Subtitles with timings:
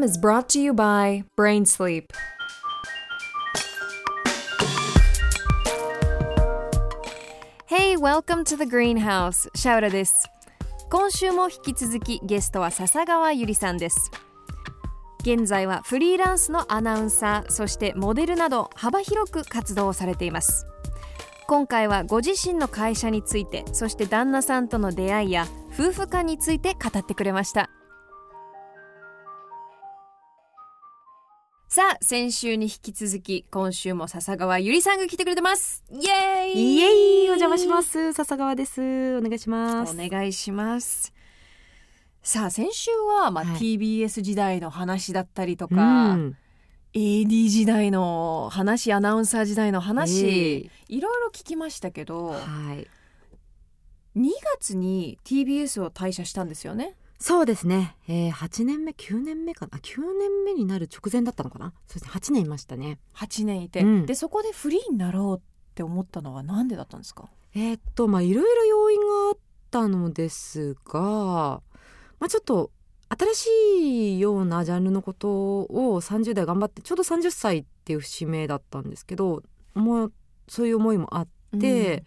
[0.00, 2.12] program is brought to you by Brain Sleep.
[7.66, 9.48] Hey, welcome to the greenhouse.
[9.54, 10.28] シャウラです。
[10.90, 14.10] 今週も引き続きゲストは笹川ゆりさんです。
[15.20, 20.66] 現在はフリーランスのアナウンサー、そしてモデルなど幅広く活動をされています。
[21.46, 27.70] 今回はご自身の会社について、そして旦那さんとの出会いや夫婦間について語ってくれました。
[31.72, 35.84] さあ先週に引き続き今週も笹川ゆりさんが来てくれてます。
[35.88, 36.74] イエーイ。
[36.74, 37.30] イエイ。
[37.30, 38.12] お邪魔します。
[38.12, 39.94] 笹川ですお願いします。
[39.94, 41.14] お願いします。
[42.24, 43.60] さあ先週は、まあはい。
[43.60, 46.36] TBS 時代の話だったりとか、うん。
[46.92, 50.70] AD 時代の話アナウンサー時代の話、ええ。
[50.88, 52.40] いろいろ聞きましたけどは
[52.74, 52.88] い。
[54.16, 61.74] 2月に TBS を退社したんですよねそうですね、えー、8年目9年目かな？9年目になる直前だったのかな？
[61.86, 62.10] そうですね。
[62.14, 62.98] 8年いましたね。
[63.14, 64.06] 8年いて、うん。
[64.06, 65.42] でそこでフリーになろうっ
[65.74, 67.28] て思ったのはなんでだったんですか？
[67.54, 69.38] えーっとまあいろいろ要因があっ
[69.70, 71.60] たのですが
[72.18, 72.70] まあちょっと
[73.10, 79.42] 新しいようなジャンルのことを30代頑張ってちょうど30歳っていう節目だったんですけど
[79.74, 80.12] もう
[80.48, 81.28] そういう思いもあっ
[81.60, 82.04] て、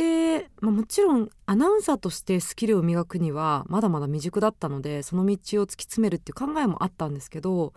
[0.00, 7.74] で、まあ、もちろんアナウンサーとしてスキルを磨くにはまだまだ未熟だったのでその道を突き詰めるっていう考えもあったんですけど、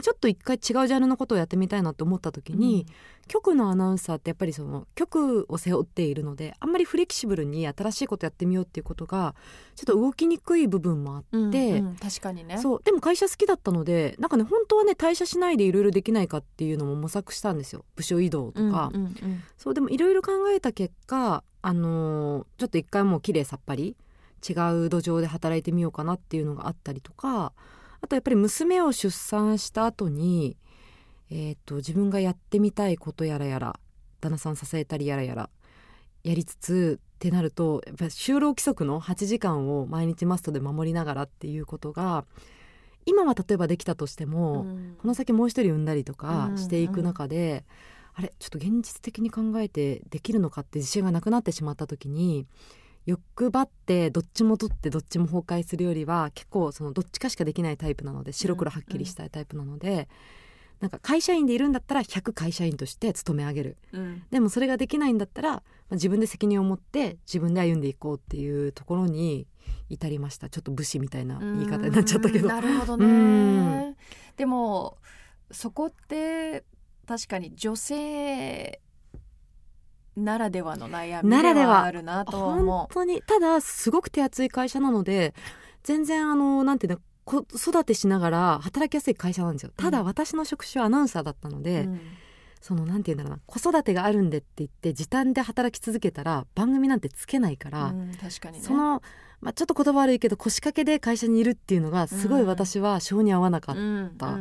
[0.00, 2.86] ちょっと一回違うジャンルのことをやってみたいなと思った時に、
[3.28, 9.34] 局のアナウンサーってやっぱりその局を背負っているのであんまりフレキシブルに新しいことやってみようっていうことが
[9.76, 12.58] ちょっと動きにくい部分もあって、うんうんうん確かにね。
[12.58, 17.84] そうでも会社好きだったのでなんかね本当はね退社しないでいろいろできないかっていうのも模索したんですよ。
[17.94, 19.42] 部署移動とか、うんうんうん。
[19.56, 23.96] そうでもいろいろ考えた結果あのーちょっと一回もう綺麗さっぱり
[24.48, 27.52] 違う土壌で働いてみようかなっていうのがあったりとか
[28.02, 30.56] あとやっぱり娘を出産した後に
[31.34, 33.80] えー、と自分がやってみたいことやらやら
[34.20, 35.48] 旦那さん支えたりやらやら
[36.24, 42.26] やりつつってなるとやっぱ就労規則の8時間を毎日マストで守りながらっていうことが
[43.06, 44.96] 今は例えばできたとしても、うん。
[45.00, 46.58] この先もう一人産んだりとかうん。
[46.58, 47.64] していく中で、
[48.14, 52.46] あれちょっと現実的に考えてできるのかって自信がなくなってしまった時に
[53.06, 60.08] 欲張ってどっちも取ってどっちも崩壊するよりは結構そのどっちかしかできないタイプなので白黒はっきりしたいタイプなので、
[60.82, 63.76] なんか会社員でいるんだったら100会社員として勤め上げる。
[63.92, 64.22] うん。
[64.30, 69.46] でもそれができないんだったら、まあ、自分で責任を持って自分で歩んでいこうっていうところに
[69.88, 70.48] 至りました。
[70.48, 72.44] ちょっと武士みたいな言い方になっちゃったけど。
[72.44, 73.96] うんなるほどうねん。
[74.36, 74.98] でも
[75.52, 76.64] そこって
[77.06, 78.80] 確かに女性
[80.16, 81.82] ならではの悩みならでは。
[81.84, 83.22] あるなと本思当に。
[83.22, 85.34] ただすごく手厚い会社なので
[85.82, 89.72] 全然あのなんていうの子育てしながら働きやすい会社なんですよ。
[89.76, 92.00] ただうん私の職種はアナウンサーだったのう、で、うん。
[92.60, 98.64] そのなんていうんだろうな子育てがあるんでって言って時短で働き続けたら番組なんてつけないから、うん確かにね。
[98.64, 99.02] その、
[99.40, 103.74] まあ、ちょっと言葉悪いけど腰掛けで会社にいるっていうのがすごい私は性に合わなかっ
[104.16, 104.38] た、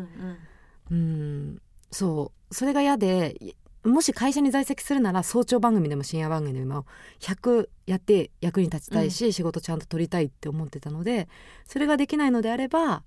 [0.91, 2.53] うんそう。
[2.53, 6.85] それが嫌でいもし会社に在籍するなら早朝番組でも深夜番組でも
[7.19, 11.27] 100やって役に立ちたいし、仕事ちゃんと取りたいって思ってたので
[11.65, 13.03] それができないのであれば、ま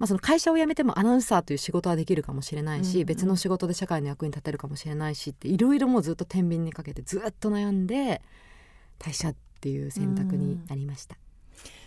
[0.00, 8.20] あ、その会社を辞めてもアナウンサーという仕事はできるかもしれないし、うんうん別の仕事で社会の役に立てるかもしれないしっていろいろもうずっと天秤にかけてずっと悩んで
[8.98, 11.16] 退社っていう選択になりました。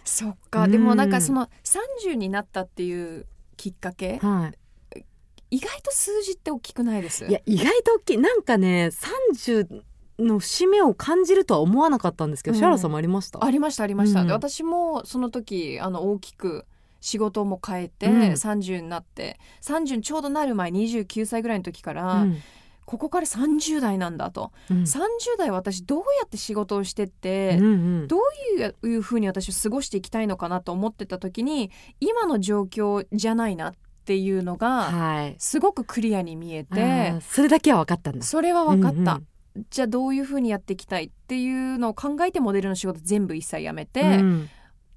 [0.04, 0.72] そっか、うん。
[0.72, 3.26] でもなんかその30になったっていう
[3.58, 4.18] きっかけ？
[4.20, 4.58] はい
[5.52, 7.26] 意外と数字って大きくないです？
[7.28, 8.18] いや意外と大きい。
[8.18, 9.84] なんかね30
[10.18, 12.60] の節目を感じるとは思わなかったんですけど、うん。
[12.60, 13.44] シャラさんもありました？
[13.44, 14.28] ありましたありました、うん。
[14.28, 16.66] で私もその時あの大きく
[17.00, 18.22] 仕事も変えて、うん。
[18.32, 22.38] 30になって30にちょうどなる前29歳ぐらいの時から、うん。
[22.84, 24.78] ここから30代なんだと、うん。
[24.84, 27.68] 30代私どうやって仕事をしてって、うんう
[28.04, 28.08] ん。
[28.08, 33.74] どういうふうに私は過ごしていきたいのかなと思ってた時に今の状況じゃないなっ
[34.06, 35.36] ていうのがはい。
[35.40, 38.26] すごくクリアに見えあてーそれだけは分かったんだ。
[38.26, 39.28] それは分かった、うんうん
[39.70, 44.50] じゃあどういうふうにやっていきたいっていうのを考えてモデルの仕事全部一切やめて、うん。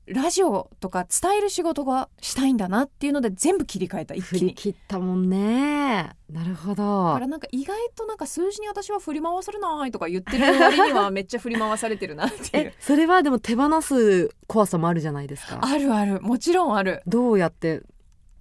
[0.06, 4.48] ラジオとか伝える仕事がしたいんだなっていうので全部切り替えた一振気に。
[4.50, 6.10] り切ったもんね。
[6.30, 12.66] なるほだどからなんか意外となんか数字に私は振り回されないとか言ってる割にはめっちゃ振り回されてるなっていう。
[12.68, 12.74] え。
[12.78, 15.58] それはでも手放す怖さもあるじゃないですか。
[15.62, 16.20] あるある。
[16.20, 17.02] もちろんある。
[17.06, 17.82] どうやって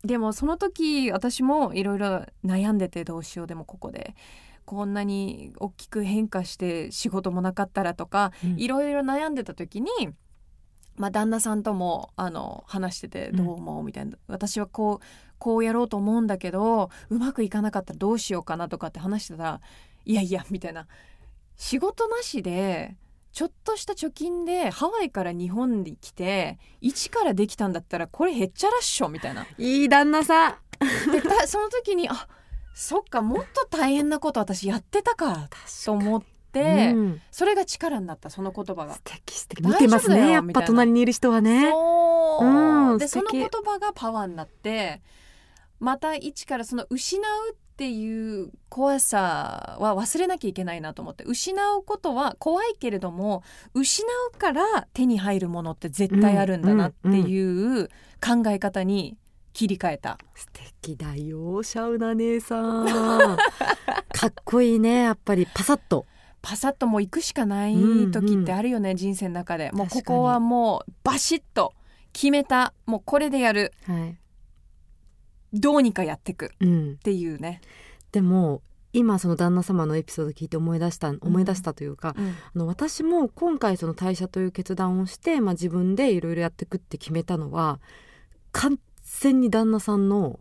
[0.03, 4.15] でもその時私もいろいろ悩んでてどうしようでもここで。
[4.65, 8.57] こんなに大きく変化して仕事もなかったらとかうん。
[8.57, 9.89] いろいろ悩んでた時に
[10.95, 15.05] まあ、旦那さんともあの話しててどう思うみたいな、私はこう
[15.39, 19.61] こうやろうと思うんだけどうまくいかなかったらどうしようかなとかって話してたら
[20.05, 20.87] いやいやみたいな。
[21.55, 22.95] 仕事なしで
[23.33, 29.47] ちょっとした貯金でハワイから日本に来て一からできたんだったらこれへっちゃらっしょみたいな。
[29.57, 30.55] いい旦那さん。
[31.11, 32.27] でたその時にあ
[32.75, 35.49] そっかもっと大変なこと私やってたか
[35.85, 37.21] と思って、うん。
[37.31, 38.93] それが力になったその言葉が。
[38.93, 39.01] 素。
[39.03, 39.63] 敵素敵。
[39.63, 41.71] 見てますねやっぱ隣にいる人はね。
[41.71, 45.01] そう、うんでその言葉がパワーになって
[45.79, 53.43] また一からその失うっていう怖さは忘れなきゃいけないなと思って失うことは怖いけれども
[53.73, 57.87] 失うから手に入るものって絶対あるんだなっていう
[58.21, 59.17] 考え方に
[59.53, 60.17] 切り替えた。
[60.35, 60.47] 素
[60.81, 62.85] 敵だよシャウナ姉さん。
[64.11, 65.47] かっこいいねやっぱり。
[65.53, 66.05] パサッと。
[66.41, 67.75] パサッともう行くしかない
[68.11, 69.71] 時ってあるよね、人生の中で。
[69.71, 71.73] もうここはもうバシッと
[72.11, 72.73] 決めた。
[72.85, 73.73] もうこれでやる。
[73.85, 74.17] はい、
[75.53, 76.45] どうにかやってく。
[76.45, 77.61] っうん、ていうね、
[78.11, 78.61] でも
[78.93, 82.27] 今その旦那様のエピソード聞いて思い出した思い出したというか、うん。
[82.29, 87.79] あの私も今回その退社という決断をして、まあ、自分でいろいろやっていくって決めたのは
[88.51, 90.39] 完全に旦那さんの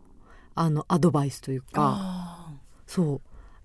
[0.55, 2.53] あのアドバイスというかあ
[2.85, 3.21] そう。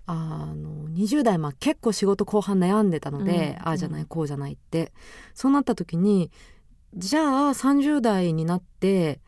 [0.07, 3.67] あの20代まあ結構仕事後半悩んでたので、うん。
[3.67, 4.91] ああじゃないこうじゃないって。
[5.35, 6.31] そうなった時に
[6.95, 9.19] じゃあ30代になって、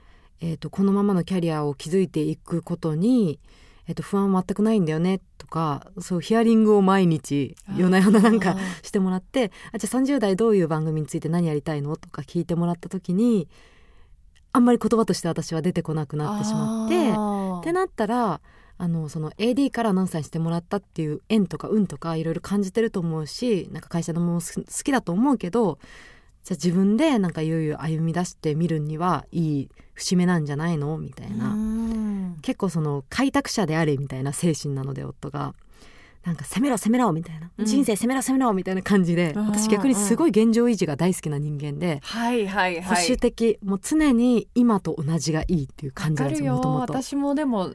[0.42, 3.40] えー、とこのままのキャリアを築いていくことに、
[3.88, 7.78] えー、と不安は全くないんだよねとかそうヒアリングを毎日ー。
[7.80, 11.96] 夜な夜ななんかしてもらってあじゃあ30代どういう番組について何やりたいの？
[11.96, 13.48] とか聞いてもらった時に
[14.54, 17.12] あんまり言葉として私は出てこなくなってしまって。
[17.62, 18.42] ってなったら
[18.78, 25.78] あのその AD からアナウンサーにしてもらったっていう縁とか運とかいろいろ感じてると思うしなんか会社のもの好きだと思うけど
[26.44, 29.70] じゃあ自分でなんかいよいよ歩み出してみるにはいい
[30.02, 30.98] 節目なんじゃないの？
[30.98, 32.38] みたいな、うん。
[32.42, 35.54] 結構その開拓者であれみたいな精神なので夫が。
[36.24, 37.66] なんか攻めろ攻めろみたいな、うん。
[37.66, 39.46] 人生攻めろ攻めろみたいな感じでうん。
[39.48, 43.08] 私逆にすごい現状維持が大好きな人間で、はいはい保はい。
[43.08, 47.74] 守的もう常に今と同じがいいっていう感じなんですよもともと私もでも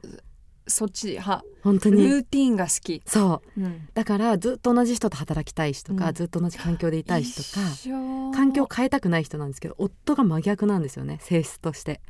[0.67, 1.45] そっち派。
[1.63, 2.09] 本当に。
[2.09, 3.61] ルーティンが好き、そう。
[3.61, 6.15] うん、だからずっと同じ人と働きたい人とか、うん。
[6.15, 7.61] ずっと同じ環境でいたい人とか
[8.35, 12.01] 環境を変えたくない人なんですけど夫が真逆なんですよね性質として。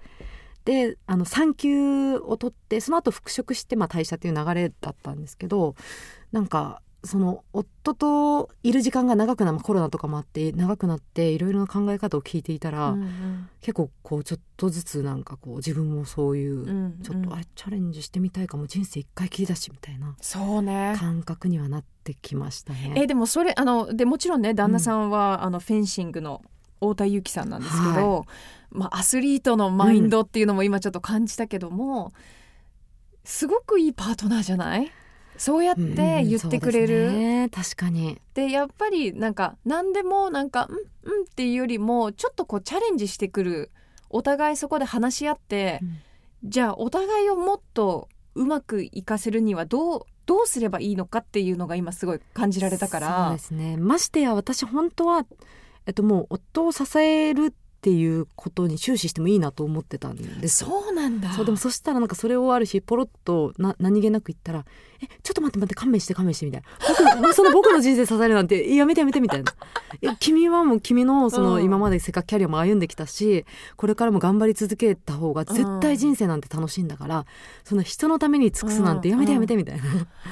[0.64, 5.76] であの産休を取ってその後復職して、まあ、退社っていう流れだったんですけど
[6.32, 13.48] なんかその夫といる時間が長くなまあコロナとかもあって長くなっていろいろな考え方を聞いていたら、うんうん。
[13.60, 20.94] 結構こうちょっとずつなんかこう自分もそういう、うんちょっとうんあれチャレンジしてみたいかも人生一回きりだしみたいなそうね。
[20.98, 22.92] 感覚にはなってきましたね。
[22.96, 26.42] えでもそれあのでもちろんね旦那さんは、あのフェンシングの
[26.80, 28.26] 太田裕樹さんなんですけど、
[28.70, 32.12] まあ、アスリートのマインドっていうのも今ちょっと感じたけども、
[33.24, 34.92] すごくいいパートナーじゃない？
[35.38, 35.82] そうやって
[36.24, 38.20] 言ってくれうんそうでする、ね、確かに。
[38.34, 40.72] でやっぱりなんか何でもなんかう
[41.10, 43.70] んうんっていうよりもちょっとこうチャレンジしてくる
[44.10, 45.98] お互いそこで話し合って、うん。
[46.44, 53.76] じゃあお互いをもっとうまくいかせるにはどうどうすればいいのかっていうのが今すごい感じられたかそうらですね。
[53.76, 55.24] ましてや私本当は、
[55.86, 60.64] えっと、もう夫を支えるっていうことに終始してもいいなと思ってたんです。
[60.64, 61.32] よそうなんだ。
[61.32, 64.64] そうでもそしたらなんかそれをある日ポロッとな何気なく言ったら
[65.00, 66.66] 「えちょっと待って待って勘弁して勘弁して」みたいな。
[67.16, 69.52] 僕の その僕の人生支えるなんてえやめてやめてみたいな
[70.00, 71.64] 「いや君はもう君のそのうん。
[71.64, 73.44] 今までせっかくキャリアも歩んできたし
[73.76, 77.26] これからも頑張り続けた方が絶対人生なんて楽しいんだから、
[77.64, 79.82] その人のために尽くすなんてやめてやめて」みたいな、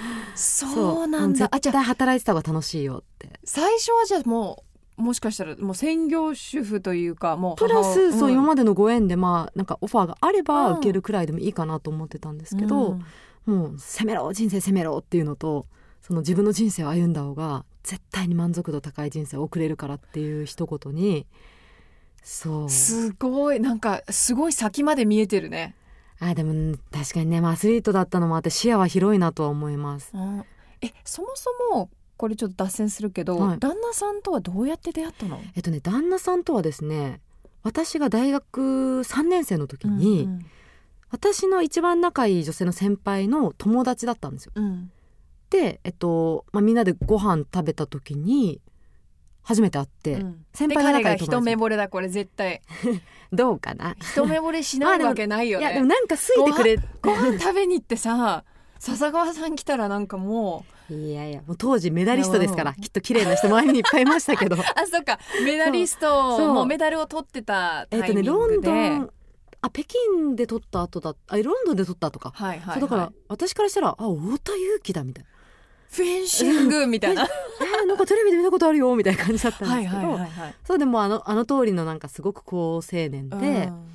[0.35, 1.07] そう。
[1.07, 1.49] なんだ。
[1.53, 3.29] 絶対働いてた方が楽しいよって。
[3.45, 10.77] 最初はじゃあもうもしかしたらもう専業主婦というかもうプラス、そう今でまでのご縁でまあなんかオファーがあればうん。
[10.79, 13.01] 受けるくらいでもいいかなと思ってたんですけど、
[13.45, 15.67] もう攻めろ人生攻めろっていうのと
[16.01, 21.27] その自分の人生を歩んだ方が絶対に満足度高い人生を送れるからっていう一言に
[22.23, 22.71] そう。
[22.71, 25.75] すごいなんかすごい先まで見えてるね、
[26.21, 30.13] あでも確かにねまあアスリートだったのもあって視野は広いなとは思います。
[30.81, 33.59] えそもそもこれちょっと脱線するけど、はい。
[33.59, 35.41] 旦那さんとはどうやって出会ったの？
[35.57, 37.21] えっとね旦那さんとはですね
[37.63, 40.47] 私が大学3年生の時に、うん
[41.11, 44.53] 私の一番仲いい女性の先輩の友達だったんですよ。
[44.57, 44.91] うん。
[45.49, 48.61] で、えっとまあ、みんなでご飯食べた時に
[49.43, 50.45] 初めて会って、うん。
[50.53, 52.63] 先で彼が輩が仲いい友達一目惚れだこれ絶対。
[53.33, 53.95] どうかな？
[54.01, 58.43] 一目惚れしないわけないよ いやでもねなんか好いてくれご飯食べに行ってさ
[58.81, 64.57] 笹川さん来たらなんかもういやいやもう当時メダリストですからきっと綺麗な人周りにいっぱいいましたけど。
[64.61, 65.19] あそっか。
[65.45, 68.75] メダリストもうメダルを取ってたタえっとねイミングで、ロンド
[69.07, 69.11] ン
[69.63, 75.31] あ北京で撮った後だあロンドンで撮った後か、はいはい、はい、だから私からしたらあ太田裕貴だみたいな。
[75.91, 77.23] フェンシングみたいな。
[77.23, 83.87] えーなんかテレビで見たことあるよみたいな感じだったんはいですけど、はいはいはいそうでもあのあの通りのなんかすごく好青年で、うん。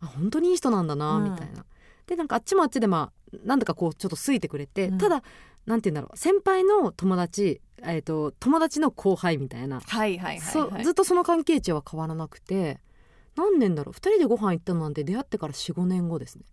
[0.00, 1.24] あ本当にいい人なんだなうん。
[1.24, 1.64] みたいな、
[2.06, 4.98] でなんかあっちもあっちでまあなんだかこうちょっと好いてくれて、うん。
[4.98, 5.22] ただ
[5.66, 6.16] なんて言うんだろう。
[6.16, 12.80] 先輩の友達えっ、と友達の後輩みたいな、はいはいはい、ずっとその関係値は変わらなくて。
[13.34, 13.92] 何年だろう。
[13.94, 16.44] 2人でご飯行ったのなんて出会ってから45年後ですね。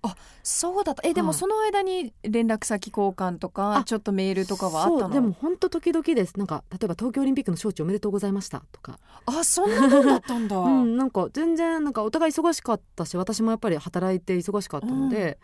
[0.43, 1.01] そうだった。
[1.05, 1.37] えでもはい。
[1.37, 4.99] その間に連絡先交換とかあちょっとメールとかはあったの？
[5.01, 5.11] そう。
[5.11, 6.37] でも本当時々です。
[6.37, 8.97] なんか例えば東京オリンピックの招致おめでとうございましたとか。
[9.25, 15.37] あそんなもんだったんだ、 うん、なんか全然なんかお互い忙しかったし私もやっぱり働いて忙しかったので、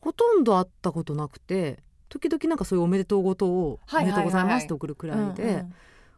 [0.00, 5.64] ほとんど会ったことなくて時々なんかそういうおめでとうごとを「おめでとうございます」って送るくらいで、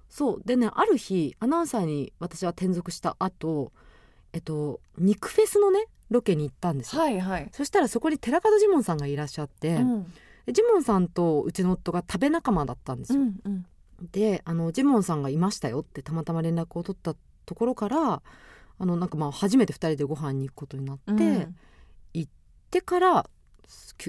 [0.09, 0.42] そう。
[0.45, 3.73] でねある日アナウンサーに私は転属した後
[4.33, 10.12] えっと肉フェスのねロケに行ったんですよ、はいはい、そしたらそこに寺門ジモンさんがいらっしゃって、うん。
[10.47, 13.66] でジモンさんとうちの夫が食べ仲間だったんですよ、うんうん。
[14.12, 17.14] であのジモンさんがいましたよってたまたま連絡を取った
[17.45, 18.23] ところから
[18.78, 21.57] あのなんかまあ初めて2人でご飯に行くことになって、うん。
[22.71, 23.30] でからきゅ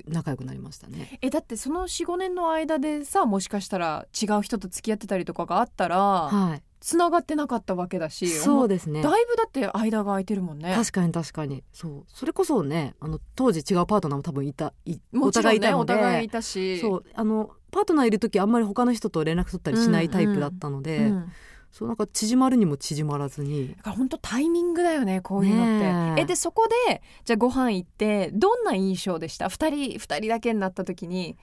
[0.07, 1.17] 仲良くなりましたね。
[1.21, 9.01] えだってその45年の間でさもしかしたら違う人と付き合ってたりとかがあったらはい、つながってなかったわけだしそうですね。
[9.01, 10.73] だいぶだって間が空いてるもんね。
[10.75, 11.63] 確かに確かに。
[11.73, 12.03] そう。
[12.07, 16.79] それこそねあの当時違うパートナーも多分いたいもお互いいたので互いいたし。
[16.79, 17.03] そう。
[17.13, 21.31] あのパートナーいる時あんまり他の人と連絡取ったりしないタイプだったので、うん
[21.71, 23.75] そうなんか縮まるにも縮まらずに。
[23.75, 25.91] だから本当タイミングだよねこういうのって。
[25.91, 26.21] ねえ。
[26.21, 31.37] えでそこでじゃあご飯行ってどんな印象でした？2人二人だけになった時に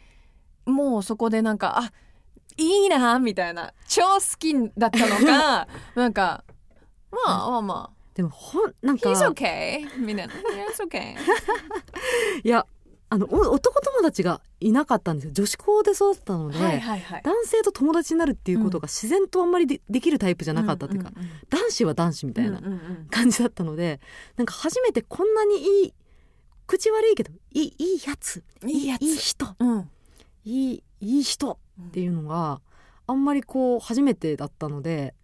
[0.65, 1.93] もうそこでなんかあ
[2.57, 6.45] いいなみたいな超好きだったのか なんか
[7.11, 9.11] まあまあまでもほんなんあか。
[9.11, 9.99] He's okay.
[9.99, 10.35] みたいな。
[10.35, 11.15] It's okay.
[12.43, 12.67] いや
[13.09, 15.33] あのお男友達がいなかったんですよ。
[15.33, 17.23] 女子校で育ったので、はいはいはい。
[17.23, 23.07] 男性と友達になるっていうことが自然とあんまりでできるタイプじゃなかったっていうか、んんん男子は男子みたいなうんうんうん。
[23.11, 24.01] 感じだったので、
[24.37, 25.95] なんか初めてこんなにいい
[26.67, 29.03] 口悪いけどいいいいやついいやつ。
[29.03, 29.91] いい人うん。
[30.45, 31.59] いいいい人
[31.89, 32.61] っていうのが
[33.07, 35.15] あんまりこう初めてだったので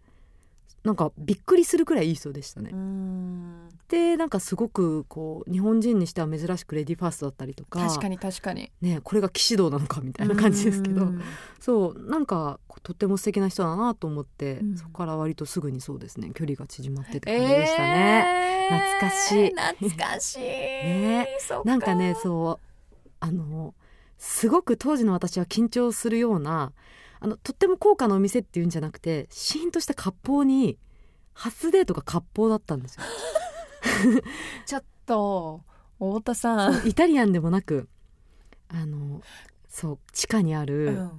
[0.83, 2.69] なんかびっくりするくらいいい人でしたね。
[2.71, 3.62] うん
[3.93, 8.71] でなんかすごくこう日本人にしては珍しくレディーファーストだったりとか確かに確かに。
[8.81, 11.21] ね、これが騎士道なのかみたいな感じですけどうん。
[11.59, 14.77] そうなんかとっても素敵な人だなと思って、うん。
[14.79, 16.31] そこから割とすぐにそうですね。
[16.33, 18.67] 距離が縮まってって感じでしたね。
[18.71, 18.79] えー。
[18.79, 19.49] 懐かしい。
[19.51, 21.27] 懐かしい、 ね。
[21.63, 23.75] なんかねそうあの
[24.17, 26.73] すごく当時の私は緊張するような
[27.19, 30.79] あのとっても高価なお店っていうんじゃなくてシーンとした割烹に
[31.33, 33.03] 初デートが割烹だったんですよ。
[34.65, 35.61] ちょっと
[35.99, 37.87] 太田さん、イタリアンでもなく
[38.69, 39.21] あの
[39.67, 41.11] そう地下にある、うん。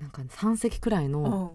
[0.00, 1.54] なんか3席くらいの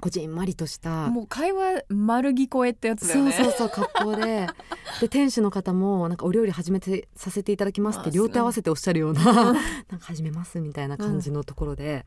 [0.00, 3.32] こじんまりとした、もう会話丸聞こえってやつだよね。
[3.32, 4.46] そうそうそう割烹で。
[5.00, 9.60] で店主の方もなんかお料理始めてさせていただきますってあ両手合わせておっしゃるような なんか
[10.00, 12.06] 始めますみたいな感じのところで、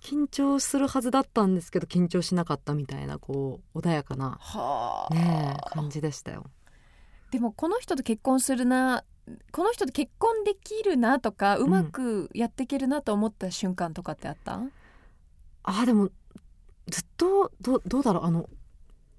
[0.00, 6.44] 緊張するはずだったんですけど緊張しなかったみたいなこう穏やかなはあ、ねえ感じでしたよ。
[7.34, 9.02] でもこの人と結婚するな
[9.50, 14.60] この人と結婚できるなとかうまくやっていけるなと思った瞬間とかってあった、
[15.64, 16.10] あーでも
[16.86, 18.24] ずっとどどうだろう？
[18.24, 18.48] あの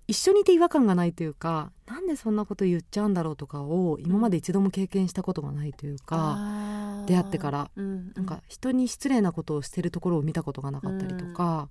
[0.08, 11.68] 一緒にいて違和感がないというかなんでそんなこと言っちゃうんだろうとかを今まで一度も経験したことがないというか、あー出会ってから、うんなんか人に失礼なことをしてるところを見たことがなかったりとか、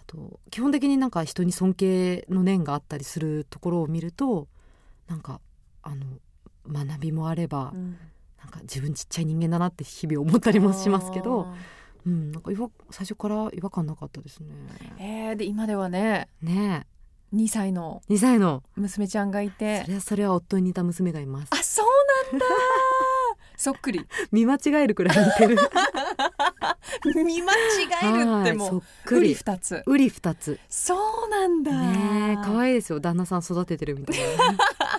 [0.00, 4.48] あと基本的になんか人に尊敬の念があったりするところを見ると
[5.06, 5.40] なんか
[5.82, 6.06] あの
[6.66, 7.96] 学びもあれば、うん。
[8.40, 11.54] なんか自分ちっちゃい人間だなって日々思ったりもしますけど、あ
[12.06, 12.50] うん、なんか
[12.90, 14.48] 最初から違和感なかったですね。
[14.98, 16.86] ーえーで今ではねね
[17.34, 18.62] 2歳のえ2歳の。
[18.76, 19.82] 娘ちゃんがいて。
[19.82, 21.48] それはそれは夫に似た娘がいます。
[21.50, 22.46] あそうなんだ。
[23.56, 24.04] そっくり。
[24.32, 25.56] 見間違えるくらい似てる。
[27.24, 27.56] 見間違
[28.02, 29.34] えるってもうっううりくり。
[29.34, 29.82] 二つ。
[29.86, 30.58] うり二つ。
[30.68, 31.70] そうなんだ。
[31.72, 32.98] ねえ可愛いですよ。
[33.00, 34.56] 旦那さん育ててるみたいな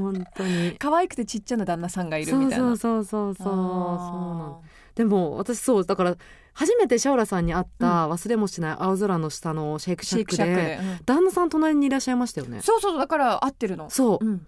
[0.00, 0.76] 本当に。
[0.78, 2.66] 可愛くてちっちゃな旦那さんがいるみたいな。
[2.66, 6.16] そうそうそうそうそうでも私そうだから
[6.54, 12.60] 初めてシャオラさんに会った忘れもしない青空の下のシェイクーシェイクシャックで旦那さん隣にいらっしゃいましたよね。
[12.62, 13.90] そうそうだから合ってるの。
[13.90, 14.46] そう、うん。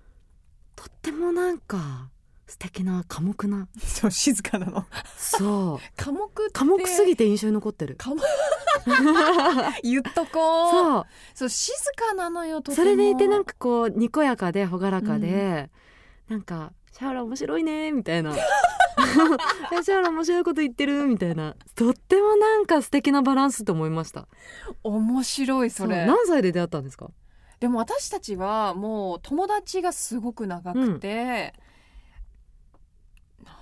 [0.74, 2.08] とってもなんか
[2.48, 3.68] 素敵な寡黙な。
[3.78, 4.86] そう静かなの。
[5.18, 6.02] そう。
[6.02, 6.52] 寡黙って。
[6.52, 7.94] 寡黙すぎて印象に残ってる。
[7.96, 8.22] 寡黙。
[9.84, 10.70] 言っとこう。
[10.72, 11.06] そう。
[11.34, 15.70] そう静かなのよとそれでいてなんかこうにこやかで朗らかで、
[16.28, 18.32] なんか「シャオラ面白いね」みたいな
[19.72, 21.54] 「えシャオラ面白いこと言ってる」みたいな。
[21.74, 24.26] とってもなんか素敵なバランスと思いました。
[24.82, 26.04] 面白いそれ。
[26.04, 26.06] う。
[26.06, 27.10] 何歳で出会ったんですか？
[27.60, 31.52] でも私たちはもう友達がすごく長くて、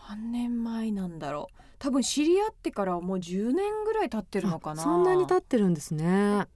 [0.08, 1.62] 何年前なんだろう。
[1.78, 4.82] 多分知り合ってからはもう10年ぐらい経ってるのかな。
[4.82, 6.46] あそんなに経ってるんですね。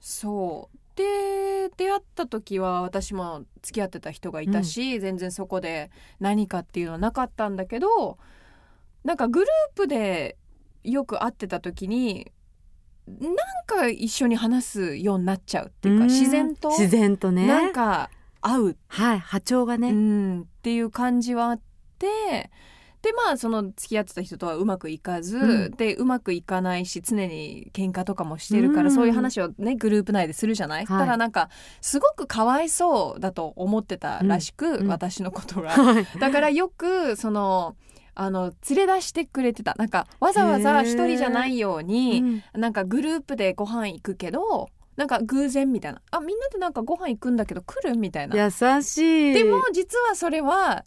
[0.00, 0.78] そう。
[0.94, 8.18] で出会った時は私も付き合ってた人がいたし、全然そこで何かっていうのはなかったんだけど
[9.04, 10.36] なんかグループで
[10.82, 12.32] よく会ってた時に
[13.06, 13.36] なん
[13.66, 16.08] か一緒に話すようになっちゃうっていうかん。
[16.08, 16.70] 自然と？
[16.70, 17.46] 自然とね。
[17.46, 18.10] なんか
[18.40, 21.60] 合う、はい波長がね、うん、っていう感じはあっ
[21.98, 22.50] て
[23.02, 25.70] でまあその付き合ってた人とはうまくいかず、うん。
[25.72, 28.94] でうまくいかないし常に喧嘩とかもしてるから、うん。
[28.94, 30.98] そういう話をねグループ内でするじゃない、はい。
[30.98, 31.48] ただなんか
[31.80, 34.88] すごくかわいそうだと思ってたらしく、うん。
[34.88, 35.70] 私のことが。
[35.78, 36.06] はい。
[36.18, 37.76] だからよくその
[38.14, 39.74] あの連れ出してくれてた。
[39.78, 42.60] なんかわざわざ一人じゃないように、うん。
[42.60, 46.02] なんかグループでご飯行くけどなんか偶然みたいな。
[46.10, 47.96] あみんなでなんかご飯行くんだけど来る？
[47.96, 48.36] みたいな。
[48.36, 48.50] 優
[48.82, 49.34] しい。
[49.34, 50.84] でも実はそれは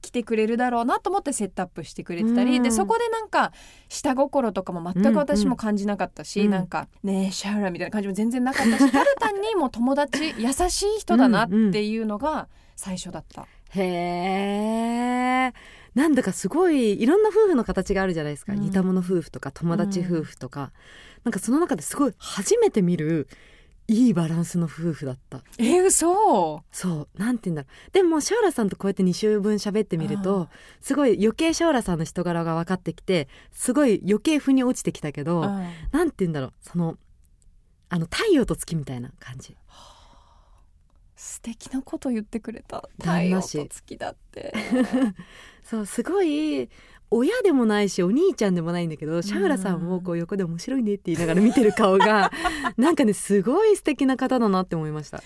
[0.00, 2.62] 来てくれるだろうなと思ってセットアップしてくれてたり、うん。
[2.62, 3.52] でそこでなんか
[3.88, 6.50] 下心とかも全く私も感じなかったし、うん。
[6.50, 13.46] なんか「ねえシャウラ」みたいな感じも全然なかったしただ単にもう友達優しい人だなっていうのが最初だった。
[13.72, 15.52] へえ
[15.94, 18.60] なんだかすごいいろんな夫婦の形があるじゃないですか、うん。
[18.60, 20.72] 似た者夫婦とか友達夫婦とか、
[21.24, 23.28] なんかその中ですごい初めて見る
[23.90, 25.42] いいバランスの夫婦だった。
[25.58, 26.62] え嘘。
[26.70, 27.18] そう。
[27.18, 27.90] なんて言うんだろう。
[27.90, 30.48] でもシャオラさんとこうやって2週分喋ってみるあと
[30.80, 35.66] すごい余計シャオラさんの人柄が分かってきてすごい余計腑に落ちてきたけど、うん。
[35.90, 36.52] なんて言うんだろう。
[36.60, 36.98] その
[37.88, 39.56] あの太陽と月みたいな感じ。
[41.16, 42.88] 素敵なこと言ってくれた。
[43.00, 44.54] 太陽と月だって。
[45.64, 46.70] そうすごい
[47.10, 52.30] 親でもないしお兄ちゃんでもないんだけどシャウラさんもこう横で面白いねって言いながら見てる顔が
[52.78, 55.22] なんかねすごい素敵な方だなって思いました。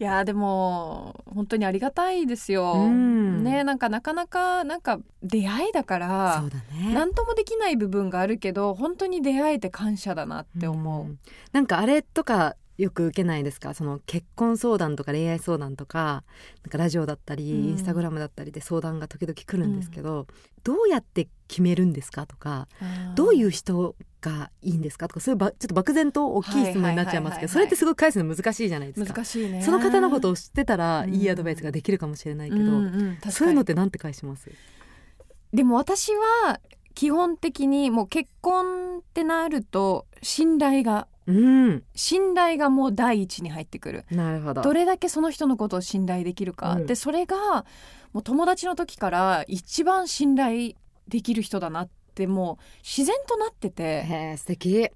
[0.00, 2.74] いやでも本当にありがたいですよ。
[2.74, 11.04] うんねなんかなかなかなんか出会いだからそうだね何ともできない部分があるけど本当に出会えて感謝だなって思う。
[11.04, 11.18] ん
[11.52, 13.74] なんかあれとかよく受けないですか？
[13.74, 16.22] その結婚相談とか恋愛相談とか
[16.62, 17.68] なんかラジオだったり、うん。
[17.70, 20.28] インスタグラムだったりで相談が時々来るんですけど、
[20.62, 22.68] どうやって決めるんですかとか
[23.16, 29.12] どういう人がいいんですかとかそういうばちょっと漠然と大きい質問になっちゃいますけどそれってすごい返すの難しいじゃないですか？
[29.12, 29.62] 難しいね。
[29.62, 31.14] その方のことを知ってたらうん。
[31.14, 33.32] いいアドバイスができるかもしれないけど、うんうん確かに。
[33.32, 34.50] そういうのってなんて返します？
[35.52, 36.60] でも私は
[36.94, 41.84] 基本的にもう結婚ってなると信頼がうん。
[41.94, 44.06] 信頼がもう第一に入ってくる。
[44.10, 44.62] なるほど。
[44.62, 46.86] どれだけその人のことを信頼できるか、うん。
[46.86, 47.66] でそれが
[48.14, 50.72] もう友達の時から一番信頼
[51.06, 54.02] できる人だなってもう自然となってて。
[54.02, 54.90] へえ素敵。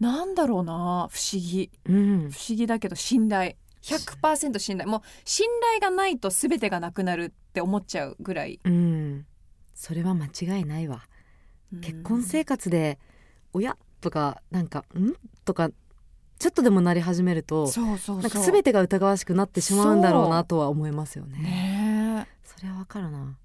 [0.00, 1.70] なんだろうな不思議。
[1.84, 2.30] うん。
[2.32, 3.54] 不思議だけど信頼。
[3.82, 4.90] 100%信頼。
[4.90, 9.24] もう信頼がないと全てがなくなるって思っちゃうぐらい、うん。
[9.72, 11.04] それは間違いないわ。
[11.72, 11.80] うん。
[11.80, 12.98] 結婚生活で
[13.52, 15.12] 親とかなんか「ん?」
[15.44, 15.70] とか
[16.38, 21.38] ちょっとでもなり始めるとそうそうそうなんか全てが疑わしくなってしまうんだろうなとは思いますよね。
[21.38, 23.36] ねえそれはわかるな。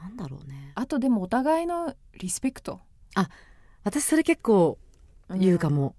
[0.00, 0.72] なんだろうね。
[0.74, 2.80] あとでもお互いのリスペクト
[3.82, 4.78] 私それ結構
[5.30, 5.94] 言うかも。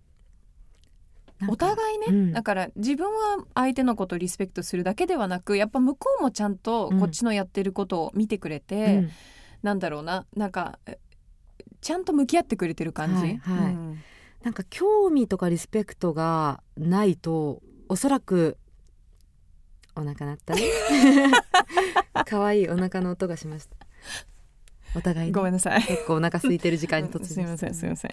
[1.39, 9.09] なんかお互いね、うんだから自分は相手のことをリスペクトするだけではなくやっぱ向こうもちゃんとこっちのやってることを見てくれて、うん
[9.63, 10.99] なんだろうななんかえ
[11.85, 13.73] ちゃんと向き合ってくれてる感じ、はいはい。
[13.73, 14.03] うん。
[14.41, 18.57] なんか興味とかリスペクトがないとおそらく
[19.95, 20.61] お腹鳴ったね。
[22.25, 23.75] 可愛いお腹の音がしました。
[24.95, 25.83] お互い、ね、ごめんなさい。
[25.83, 28.11] 結構お腹空いてる時間に突入すみませんすみません。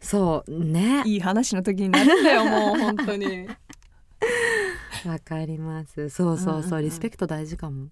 [0.00, 1.02] そうね。
[1.04, 3.46] いい話の時になるんだよもう本当に。
[5.04, 6.08] わかります。
[6.08, 6.84] そうそうそう,、うんうんうん。
[6.84, 7.88] リスペクト大事かも。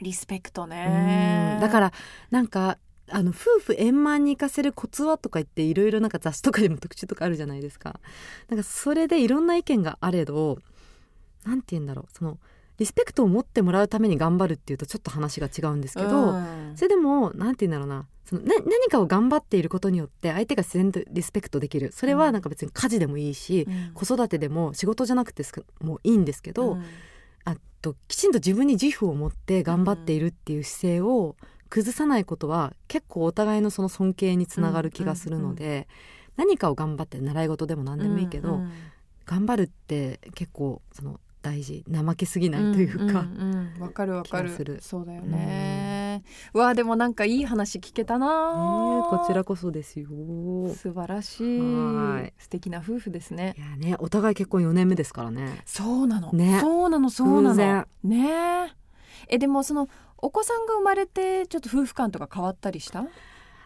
[0.00, 1.60] リスペクトうねん。
[1.60, 1.92] だから
[2.30, 8.00] なんかあの夫婦円満に生かせるコツはとか言っていろいろなんか雑誌とかでも特集とかあるじゃないですか。
[8.48, 10.58] なんかそれでいろんな意見があれど
[11.44, 12.38] なんて言うんだろうその
[12.78, 16.72] リスペクトを持ってもらうために頑張るっていうとちょっと話が違うんですけど、うん。
[16.74, 21.92] それでもなんて言うんだろうなそのな何かを頑張っていることによって相手が自然とリスペクトできる。
[21.92, 23.92] それはなんか別に家事でもいいし、うん。
[23.94, 25.44] 子育てでも仕事じゃなくて
[25.80, 26.84] もういいんですけど、うん
[27.46, 31.36] あときちんと自分に自負を持って頑張っているっていう姿勢を
[31.68, 35.88] 崩さないことは結構お互いのその尊敬につながる気がするので、
[36.36, 38.72] 何かを頑張って習い事でも何でもいいけど、うんうん
[39.26, 43.82] 頑張るって結構その大事怠けすぎないというか、んんうん。
[43.82, 44.50] わかるわかる。
[44.80, 46.24] そうだよね、
[46.54, 50.08] うわでもなんかいい話聞けたな、ねえこちらこそですよ。
[50.74, 51.60] 素晴らしい。
[51.60, 52.34] はい。
[52.38, 53.54] 素敵な夫婦ですね。
[53.56, 55.62] いやねお互い結婚4年目ですからね。
[55.64, 56.58] そうなの、ね。
[56.60, 57.86] そうなのそうなの。
[58.02, 58.86] ねえ。
[59.28, 63.04] えでもそのお子さんが生まれてちょっと夫婦間とか変わったりした？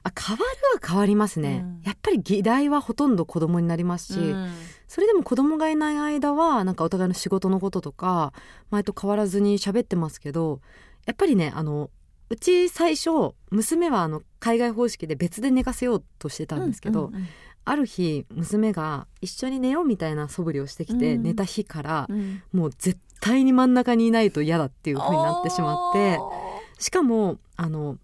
[0.02, 1.82] あ変わるは変わりますね、うん。
[1.84, 4.50] やっぱり議題はほとんど子供になりますし、うん。
[4.88, 8.32] それでも子供がいない間はなんかお互いの仕事のこととか
[8.70, 10.60] 前と変わらずに喋ってますけど
[11.04, 11.90] やっぱりねあの
[12.30, 13.10] うち最初
[13.50, 17.26] 娘はあの海外方式で別で寝かせようとしてたんですけど、うんうん。
[17.66, 21.22] ある日娘が一緒に寝ようみたいな素振りをしてきて、うん。
[21.24, 22.42] 寝た日からうん。
[22.52, 26.18] もう絶対に真ん中にいないと嫌だっていう風になってしまって
[26.78, 27.98] しかもあの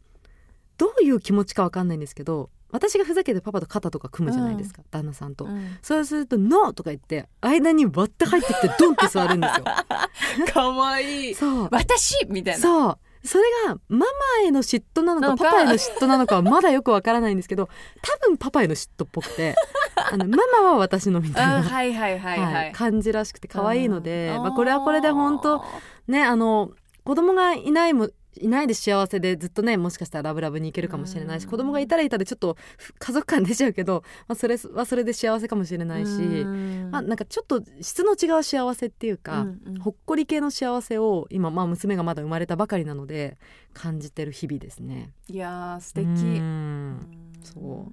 [0.76, 5.44] どういう気持ちかわかんないんですけど私がふざけてパパと肩とか組むじゃないですか、旦那さんと。
[5.44, 5.78] うん。
[5.82, 9.64] そうすると「ノー!」とか言って間に割って入ってきてドンって座るんですよ。
[10.52, 11.34] かわいい。
[11.34, 11.68] そう。
[11.70, 12.26] 私？
[12.28, 12.60] みたいな。
[12.60, 14.06] そうそれがママ
[14.46, 15.44] への嫉妬なのかか。
[15.44, 17.68] パパへの嫉妬なのかはまだよくわからないんですけど
[18.02, 19.54] 多分パパへの嫉妬っぽくて
[19.96, 24.42] あのママは私のみたいな、うんはいはいはいはい、はい感じらしくて可愛いので、うん。
[24.42, 25.64] まあ、これはこれで本当
[26.06, 26.70] ねあの
[27.04, 31.50] 子供がいないもいないで幸せでずっとねもしかしたらラブラブにいけるかもしれないし、うん。
[31.50, 32.56] 子供がいたらいたでちょっと
[32.98, 36.90] 家族感出ちゃうけど、まあ、それはそれで幸せかもしれないし、うん。
[36.90, 39.80] まあ、なんかちょっと質の違う幸せっていうか、うんうん。
[39.80, 43.38] ほっこり系の幸せを今、まあ、娘がまだ生まれたばかりなので
[43.72, 45.12] 感じてる日々ですね。
[45.28, 46.06] いやー素敵。
[46.06, 46.14] うん。
[46.14, 47.00] うん。
[47.42, 47.92] そう。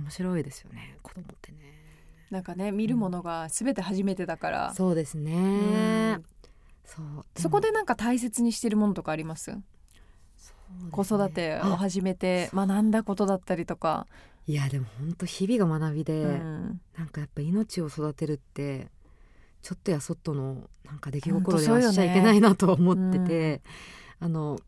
[0.00, 1.58] 面白いですよね子供ってね。
[2.30, 6.18] なんかね見るものが全て初めてだから、そうですね。
[6.98, 7.24] うんそう。
[7.40, 9.56] そこでなんか大切にしてるものとかあります？
[10.90, 14.06] 子育てを始めて学んだことだったりとか、
[14.46, 16.80] いやでも本当日々が学びで、うん。
[16.96, 18.88] なんかやっぱ命を育てるって
[19.62, 23.62] ちょっとやそっとのなんか出来心でしちゃいけないなとは思ってて、
[24.20, 24.58] あの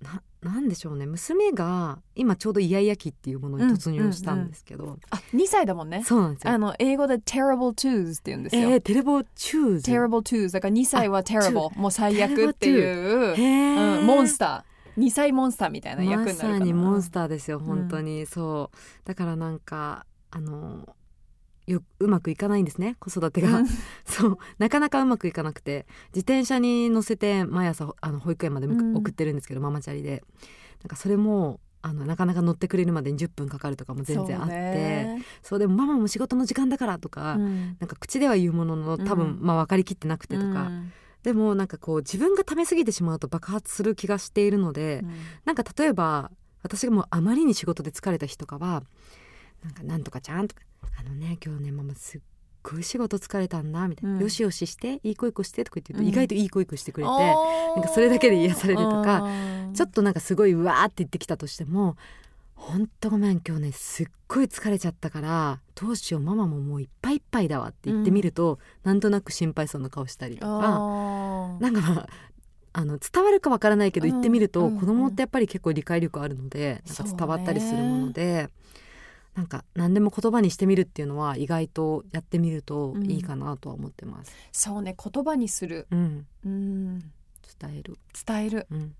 [0.00, 1.06] ななんでしょうね。
[1.06, 6.02] 娘が今ちょうどイヤイヤ期っていうものに突入したんですけど、あ2歳だもんね。
[6.04, 6.52] そうなんですよ。
[6.52, 15.00] あの英語で terrible twos って言うんですよ、えー、テレボチューズ terrible twos だから2歳は terrible もう最悪っていう、うん、モンスター。
[15.00, 18.76] 2歳モンスターみたいな役になるまかなさにモンスターですよ本当に、そう。
[19.06, 20.88] だからなんかあの
[21.72, 23.66] ようまくいかないんですね子育てが、うん。
[24.04, 24.38] そう。
[24.58, 25.86] なかなかうまくいかなくて。
[26.14, 28.96] 自転車に乗せて毎朝あの保育園までむうん。
[28.96, 30.22] 送ってるんですけど、ママチャリで。
[30.82, 35.22] なんかそれもあのなかなか乗ってくれるまでに10分かかるとかも全然あって。
[35.42, 35.64] そう,、ね。
[35.64, 37.76] でもママも仕事の時間だからとか、うん。
[37.80, 40.92] なんか口では言うものの多分、うんまあ分かりきってなくてとか、うん。
[41.22, 45.04] でもなんかこう自分がためすぎてしまうと爆発する気がしているので、
[45.44, 46.30] なんか例えば
[46.62, 48.82] 私がもうあまりに仕事で疲れた日とかは
[49.62, 50.62] 「なんかなんとかちゃん」とか
[50.98, 52.20] 「あのね今日ねママすっ
[52.62, 54.22] ごい仕事疲れたんだ」みたいな「うん。
[54.22, 56.12] よしよししていい子いい子して」とか言って言うと、うん。
[56.12, 59.28] 意外といい子いい子してくれて、ななんかそれだけで癒されるとか
[59.74, 61.96] ちょっととなんかすごいうわーって言ってきたとしても
[62.54, 71.58] 「ほんとごめん今日ねすっごい疲れちゃったからどうしようママももういっぱいいっぱいだわ」って言ってみると、なんとなく心配そうな顔したりとか。
[71.60, 72.08] なんかまあ
[72.74, 74.78] あの伝わるかわからないけどうん言ってみると、うん。
[74.78, 78.48] 子供ってやっぱり結構理解力あるのでなんか伝わったりするもので、
[79.34, 84.32] なんか何でも言葉にしてみるっていうのは意外とやってみるといいかなとは思ってます。
[84.52, 86.98] そうね言葉にする、うん、うん、
[87.58, 88.66] 伝える、伝える。
[88.70, 88.94] うん、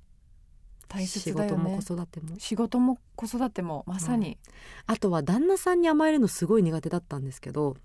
[0.89, 1.57] 大仕切だよね。
[1.57, 2.37] 事も子育ても。
[2.39, 4.39] 仕事も子育てもまさに、
[4.87, 7.77] あとは旦那さんに甘えるのすごい苦手だったんですけど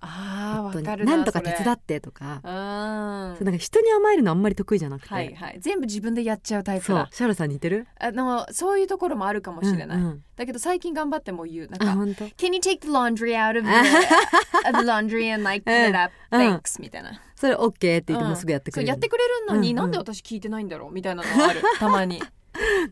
[0.00, 3.36] ああななんとか手伝っってとか、うん。
[3.36, 5.58] そうなんか人に甘えるのあんまり得意じゃなくて、はいはい。
[5.60, 6.98] 全部自分でやっちゃうタイプだ。
[6.98, 7.08] そう。
[7.14, 7.86] シャロさんに似てる？
[7.98, 10.24] あでもそういうところもあるかもしれない、うんうん。
[10.36, 11.68] だけど最近頑張っても言う。
[11.68, 13.70] なんかあ本当？Can you take the laundry out of the,
[14.68, 16.12] of the laundry and like it up?
[16.30, 16.40] うん。
[16.56, 17.20] Thanks、みたいな。
[17.36, 18.30] それ OK って言ってうん。
[18.30, 20.92] もすぐやってくれる、そうやってくれるのに、なんで私聞いてないんだろう？
[20.92, 21.62] みたいなのがある。
[21.78, 22.22] たまに。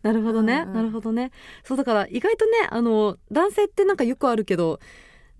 [0.03, 1.33] なるほどね、なるほどね。
[1.65, 4.79] そうだから意外とねあの男性ってなんかよくあるけど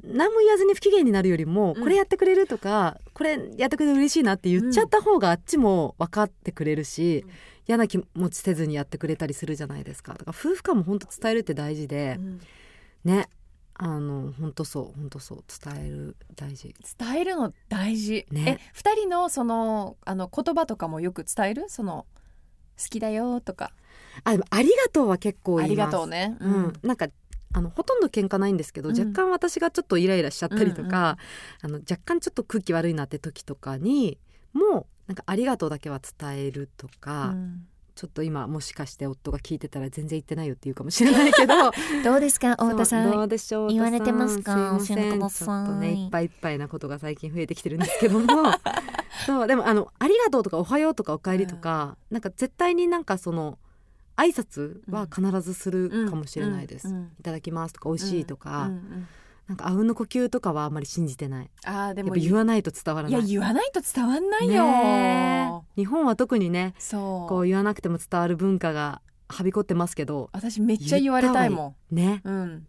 [0.03, 1.83] 何も言わずに不機嫌になるよりも、うん。
[1.83, 7.31] これやってくれるとかこれやってくれて嬉しいなって言っちゃった方があっちも分かってくれるし、うん。
[7.69, 10.13] 嫌な気持ちせずにやってくれたりするじゃないですか。
[10.13, 12.41] だから夫婦間も本当伝えるって大事で、うん。
[13.05, 13.29] ね。
[13.79, 15.45] あの本当そう本当そう。
[15.63, 16.75] 伝える大事。
[16.99, 18.27] 伝えるの大事。
[18.31, 18.59] ね。
[18.61, 21.65] え二人のそのあの言葉とかもよく伝える？
[21.69, 22.07] その
[22.79, 23.73] 好きだよとか。
[24.25, 25.93] あでもありがとうは結構あり言います。
[25.93, 26.37] がとうね。
[26.41, 27.09] うん、なんか
[27.53, 28.99] あのほとんど喧嘩ないんですけど、うん。
[28.99, 31.17] 若干私がちょっとイライラしちゃったりとうんうんか、
[31.63, 34.19] あの若干ちょっと空気悪いなって時とかに
[34.53, 37.67] もうなんかありがとうだけは伝えるとか、うん。
[37.95, 41.55] ちょっと今もしかして夫が聞いてたら全然言ってないよって言うかもしれないけど
[42.05, 42.51] どうですか？
[42.51, 43.11] 太田さん。
[43.11, 43.69] どうでしょう？
[43.69, 44.79] 言われてますか？
[44.79, 48.27] すいちょっとねいっぱいいっぱいなことが最近増えてきてるんですけども。
[49.25, 53.59] そうでもあの「ありがとう」とか「おはよう」とか「おかえり」とか、なんか絶対になんかその
[54.17, 56.89] 挨拶は必ずするかもしれないです。
[57.21, 58.71] いただきますとか美味しいとか、
[59.47, 61.51] なんかあうんの呼吸とかはあんまり信じてない。
[61.65, 63.21] あーでも言わないと伝わらない。
[63.21, 67.29] いや言わないと伝わんないよ、日本は特にねそう。
[67.29, 72.23] こう言わなくても伝わる文化がはびこってますけど私めっちゃ言われたいもね。
[72.25, 72.67] んうん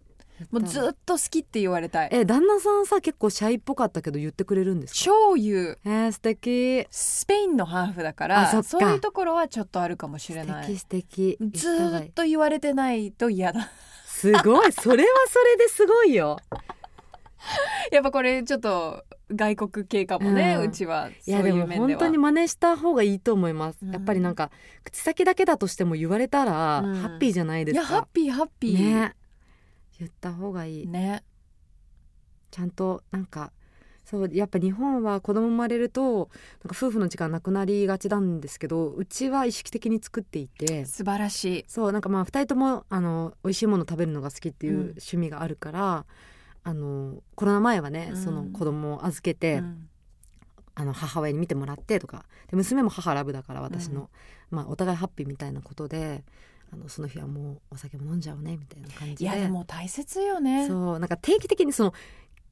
[0.51, 2.09] もうずっと好きって言われたい。
[2.11, 4.99] え旦那さんさ結構シャイっぽかったけど言ってくれるんですか？
[4.99, 6.87] 超言うえー、素敵。
[6.91, 8.69] スペインのハーフだからあそっか。
[8.69, 10.77] そういうところはちょっとあるかもしれない。
[10.77, 13.69] 素敵ずーっと言われてないと嫌だ。
[14.05, 14.71] すごい。
[14.71, 16.37] それはそれですごいよ。
[17.91, 21.09] やっぱこれちょっと外国系かもね、ううんちは。
[21.09, 23.91] いいやでも本当に真似した方がいいと思います、うん。
[23.91, 24.51] やっぱりなんか
[24.83, 26.95] 口先だけだとしても言われたら、うん。
[26.95, 27.81] ハッピーじゃないですか。
[27.81, 28.79] いやハッピーハッピー。
[28.79, 29.15] ね
[29.99, 31.23] 言った方がいい、ね。
[32.51, 33.51] ちゃんとなんか
[34.07, 36.29] そうやっぱ日本は子供生まれるとなんか
[36.71, 40.85] 夫婦の時間なくなりがちなんですけどうちは意識的に作っていて。
[40.85, 41.65] 素晴らしい。
[41.67, 44.81] そうなんかまあ2人ともあの美味しいもの食べるのが好きっていううん。
[44.91, 46.05] 趣味があるから、
[46.63, 48.23] あのコロナ前はね、うん。
[48.23, 49.89] その子供を預けて、うん。
[50.75, 52.23] あの母親に見てもらってとか。
[52.49, 54.09] で娘も母ラブだから私の、
[54.51, 56.23] まあ、お互いハッピーみたいなことで
[56.71, 59.23] あのその日はもうお酒も飲んじゃおうねみたいな感じで。
[59.23, 60.67] いやでも大切よね。
[60.67, 61.93] そうなんか定期的にその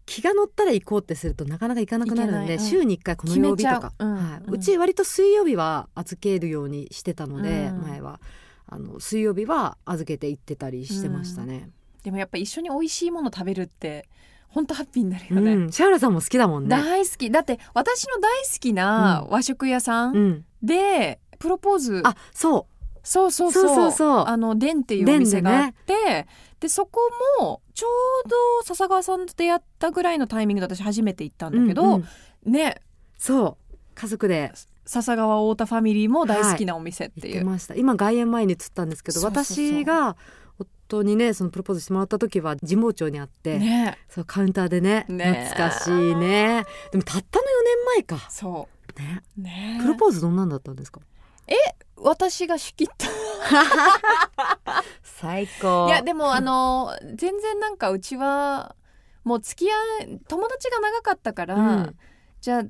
[0.05, 2.59] 気が乗ったら行こうってするとなかなか行かなくなるんで、うん。
[2.59, 3.93] 週に1回この曜日とか。
[3.99, 4.05] う。
[4.05, 4.15] うん。
[4.15, 4.53] はい、うん。
[4.53, 7.81] うち割と水曜日は預けるようにしてたので、うん。
[7.81, 8.19] 前は。
[8.67, 11.69] あの水曜日は預けて行ってたりしてましたね。
[12.03, 14.07] でもやっぱ一緒に美味しいもの食べるって
[14.47, 15.47] 本当ハッピーになるうん。
[15.47, 16.69] よね、シャウラさんも好きだもんね。
[16.69, 17.29] 大好き。
[17.29, 20.27] だって私の大好きな和食屋さうん。
[20.29, 22.74] ん、でプロポーズ、あそそう
[23.05, 23.91] そうそうそう。
[23.91, 26.27] そうあのデンっていうお店があって
[26.59, 26.99] で,、そこ
[27.39, 27.87] もちょ
[28.25, 32.05] うど笹川さんと出会ったぐらいのタイミングで私初めて行ったんうだけど、うん
[32.45, 32.51] うん。
[32.51, 32.81] ね。
[33.17, 33.75] そう。
[33.93, 34.51] 家族で。
[34.87, 40.15] 笹川太田ファミリーも大好きなお店っていう、行ってました、今外苑前に移ったんですけど私が
[40.59, 43.97] 夫にねそのプロポーズしてもらった時は神保町にあって、ね。
[44.09, 45.47] そうカウンターでねね。
[45.49, 46.65] 懐かしいね。
[46.91, 48.29] でもたったの4年前か。
[48.29, 49.23] そね。
[49.37, 49.79] うね。
[49.81, 51.01] プロポーズどんなんだったんですか？
[51.97, 53.07] 私が仕切った。
[55.03, 55.87] 最高。
[55.87, 58.75] いやでもあの全然なんかうちは
[59.23, 61.95] もう付き合い友達が長かったから、うん。
[62.41, 62.63] じゃあ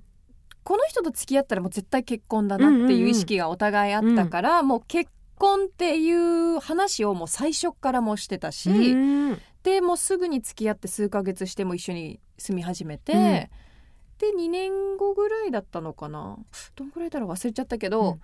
[0.64, 9.42] この人と付き合ったらもう絶対結婚だなっていう意識がお互いあったから、もう結婚っていう話をもう最初からもしてたし、うん。
[9.64, 13.20] でもうすぐに付き合って数ヶ月しても一緒に住み始めて、うん。
[13.20, 13.50] で
[14.38, 16.38] 2年後ぐらいだったのかな？
[16.76, 17.30] どんぐらいだろう？
[17.32, 18.20] 忘れちゃったけど、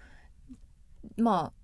[1.21, 1.61] まあ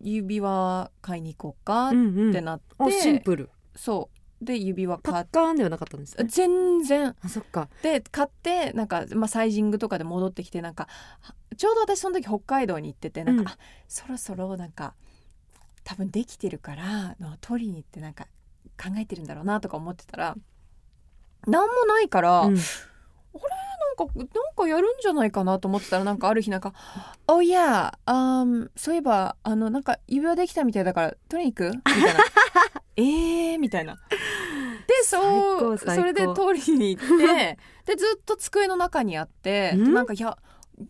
[0.00, 2.32] 指輪買いに行こうかっうんうん。
[2.32, 3.50] てなって、おシンプル。
[3.74, 4.44] そう。
[4.44, 6.24] で指輪パ買っッカーンではなかったんですね。
[6.28, 7.16] 全然。
[7.22, 7.68] あそっか。
[7.82, 10.88] で買ってなんか、まあ、サイジングとかで戻ってきてなんか
[11.20, 13.48] はちょうど私その時北海道に行っててなんか、うん。
[13.48, 13.58] あ
[13.88, 14.94] そろそろなんか
[15.84, 18.26] 多分できてるからの取りに行ってなんか
[18.76, 20.36] 考えてるんだろうなとか思ってたら
[21.46, 22.54] なんもないから、うん。
[22.54, 22.62] なん
[23.96, 26.72] かなんかやるんじゃないかなと思ってたらなんかある日なんか
[27.26, 27.98] 「おいや
[28.76, 32.20] そういえばあのなんか指輪できたみたいだから取りに行く?」みたいな
[32.96, 33.96] 「えー」みたいな。
[34.86, 39.92] でそうそれで取りに行ってでずっと机の中にあってん？
[39.92, 40.38] なんかいや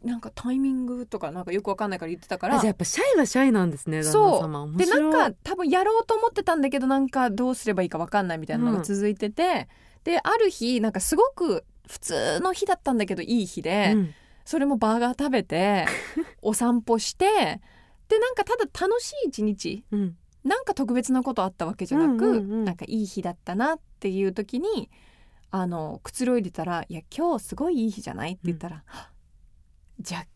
[0.05, 4.31] なんかタイミングとかなんかよくわかんないから言ってたからあじゃあやっぱシャイはシャイなんですね旦そう。
[4.33, 9.69] 那様面でなんか多分やろうと思ってたんだけどなんかどうすればいいかわかんないみたいなのが続いてて、
[10.05, 15.87] である日なんかすごく普通の日だったんだけどいい日で、うんそれもバーガー食べて
[16.41, 17.61] お散歩して
[18.07, 24.89] でなんかただ楽しい一日うんなんか特別なことあったわけじゃなく、うんうんうんなんかいい日だったなっていう時に
[25.51, 29.13] あのくつろいでたら「いや今日すごいいい日じゃない?」って言ったら「はっ
[29.99, 30.27] じゃあ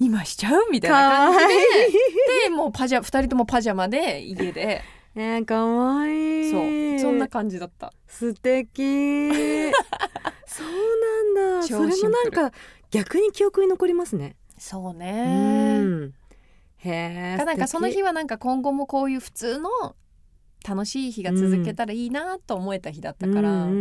[0.00, 4.82] 今しちゃう?」みたいなか感じででもうパジャ2人ともパジャマで家で
[5.20, 6.48] えー、かわい。
[6.48, 6.98] いそう。
[7.00, 7.92] そんな感じだった。
[8.06, 9.30] 素敵。
[10.46, 11.66] そうなんだ。
[11.66, 12.52] それもなんか
[12.92, 14.36] 逆に記憶に残りますね。
[14.58, 16.14] そううねん。
[16.76, 19.96] へえかなんかその日はなんか今後もこういう普通の
[20.66, 23.78] 楽しい日が続けたらいいなと思えた日だったから、うんうんうんう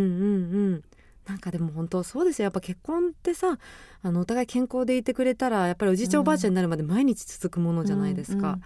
[0.75, 0.83] ん
[1.27, 2.45] なんかでも本当そうですよ。
[2.45, 3.59] やっぱ結婚ってさ
[4.01, 8.61] あのお互い健康でいてくれたらやっぱりおじいちゃん、うんおばあちゃんになるまで毎日続くものじゃないですか、うん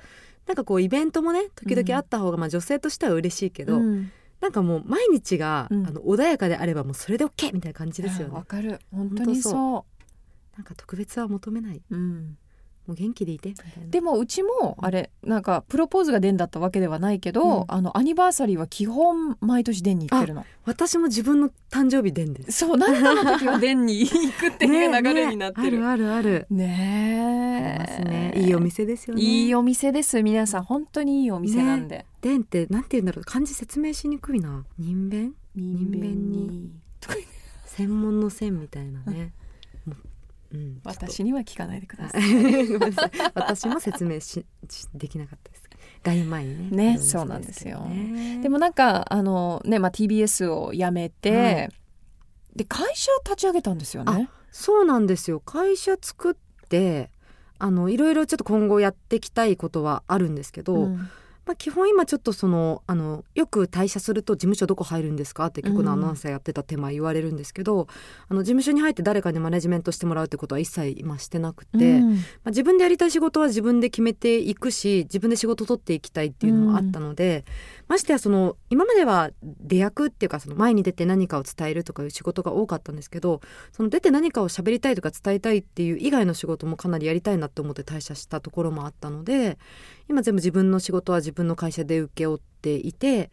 [0.47, 4.11] なんかこうイベントもね時々あった方が、まあ女性としては嬉しいけど、うん。
[4.39, 5.87] なんかもう毎日が、うん。
[5.87, 8.33] あの穏やかであればもうそれで OK みたいな感じですよね。
[8.33, 8.79] わかる。
[8.91, 10.57] 本当にそう。
[10.57, 11.81] なんか特別は求めない。
[11.89, 12.37] うん
[12.91, 13.53] もう元気でいて
[13.89, 17.65] でもうちもあれなんかプロポーズが出んだったわけではないけど、うん。
[17.67, 20.45] あのアニバーサリーは基本毎年出んに行ってるの。
[20.65, 22.51] 私も自分の誕生日でんです。
[22.51, 25.71] そう何かの時は出んに行くっていう流れになってる。
[25.71, 26.47] ねねあるあるある。
[26.49, 28.33] ねね。
[28.35, 29.21] いいお店ですよね。
[29.21, 30.21] いいお店です。
[30.21, 33.23] 皆さん本当にいいお店なんで、でんってなんて言うんだろう。
[33.23, 34.65] 漢字説明しにくいな。
[34.77, 35.33] 人弁？
[35.55, 36.71] 人弁に。
[37.65, 39.31] 専門の線みたいなね
[40.53, 40.81] うん。
[40.83, 42.21] 私には聞かないでください。
[43.33, 45.63] 私も説明ししできなかったです。
[46.03, 46.93] 外前にね。
[46.93, 47.87] ねそうなんですよ。
[48.41, 51.69] でもなんかあのね、まあ、TBS を辞めて、はい。
[52.55, 54.29] で会社を立ち上げたんですよね。
[54.51, 55.39] そうなんですよ。
[55.39, 56.35] 会社作っ
[56.67, 57.11] て
[57.59, 61.09] あのいろいろちょっと今後やっていきたいことはあるんですけど、うん
[61.45, 67.87] まあ、基本今ちょっとそのあのよく退社すると事務所どこ入るんですかって局のアナウンサーやってた手前言われるんですけど、
[68.29, 72.13] あの事務所に入って誰かにマネジメントしてもらうってことは一切今してなくて、うん。
[72.13, 77.43] まあ、自分でやりたい仕事は自分で決めていくし自分で仕事取っていきたいっていうのもあったので、
[77.91, 83.41] ましてやその今までは出役っていうかその前に出て何かを伝えるとかいう仕事が多かったんですけど
[83.73, 89.57] その出て何かを喋りたいとか伝えたいっていう以外の仕事もかなりやりたいなって思って退社したところもあったので
[90.09, 93.29] 今全部自分の仕事は自分の会社で請け負っていて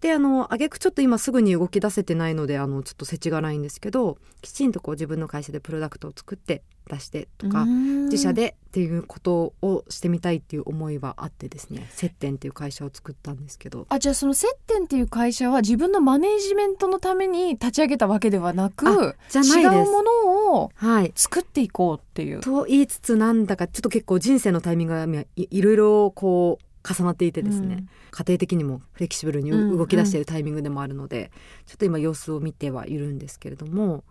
[0.00, 8.04] であの挙句ちょっと今すぐに動き出せてないのであのちょっと世知辛いんですけどきちんとこう自分の会社でプロダクトを作って出してとか、うん。
[8.08, 13.86] 自社でっていうことをしてみたいっていう思いはあってですね接点っていう会社を作ったんですけど。
[13.88, 21.12] あじゃあその接点っていう会社は自分のマネージメントのために立ち上げたわけではなくじゃない違うものをはい。
[21.14, 22.40] 作っていこうっていう。
[22.40, 27.88] と言いつつなんだかちょっと結構人生のタイミングがいいろいろこう重なっていてですね、うん。
[28.10, 31.30] 家庭的にもフレキシブルにうん動き出しているタイミングでもあるので、
[31.66, 34.02] ちょっと今様子を見てはいるんですけれども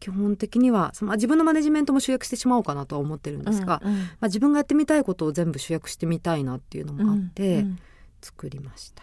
[0.00, 7.78] 基本的にはそのまあ自分のマネジメントも集約してしまおうかなとは思ってるんですが、うんうんまあ、自分がやってみたいことを全部集約してみたいなっていうのもあって、うんうん
[8.22, 9.02] 作りました。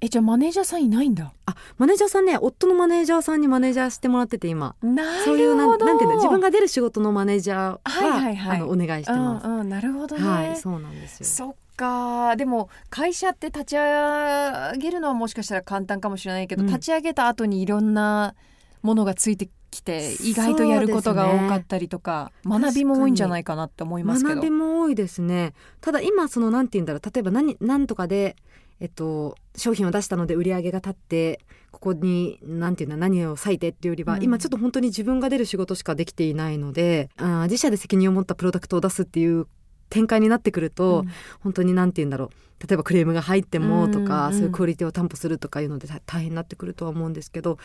[0.00, 1.32] えじゃあマネージャーさんいないんだ。
[1.46, 5.24] あマネージャーさんね夫のマネージャーさんにマネージャーしてもらってて今なるほど。
[5.24, 9.46] そういうなんなんていうの自分が出る仕事のマネージャーは、はいはいはいあのお願いしてます。
[9.46, 10.28] うんうん、なるほどね。
[10.28, 11.26] はいそうなんですよ。
[11.26, 18.34] そっかでも会社って立ち上げるのはもしかしたら簡単かもしれないけど、うん立ち上げた後にいろんな
[18.82, 22.58] ものがついてきて意外とやることが多かったりとか、ね。
[22.58, 24.34] 学びも多いんじゃないかなって思いますけど。
[24.34, 25.54] 学びも多いですね。
[25.80, 28.36] ただ今そのなんて言うんだろう例えば何何とかで
[28.80, 34.22] えっと商品を出したので売り上げが立ってここになんていうの何を割いてっていうよりは、うん。
[34.22, 39.46] 今ちょっと本当に自分が出る仕事しかできていないのであー自社で責任を持ったプロダクトを出すっていう
[39.90, 41.10] 展開になってくると、うん。
[41.40, 42.30] 本当になんて言うんだろう
[42.66, 47.58] 例えばクレームが入ってもとか、うんそういうクオリティを担保するとかいうので大大変になってくるとは思うんですけど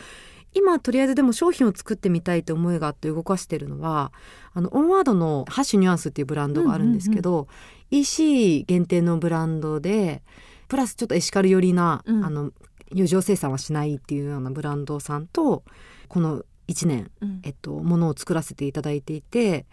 [0.54, 4.12] 今とりあえずでも商品を作ってみたいという思いがあって動かしてるのは
[4.52, 7.48] あのオンワードのハッシュニュアンスっていうブランドがあるんですけど、
[7.90, 10.22] EC 限定のブランドで
[10.68, 12.24] プラスちょっとエシカル寄りな、うん。
[12.24, 12.52] あの
[12.92, 15.64] 余剰生産はしないっていうようなブランドさんと
[16.08, 17.40] この1年うん。
[17.42, 19.66] えっと、ものを作らせていただいていて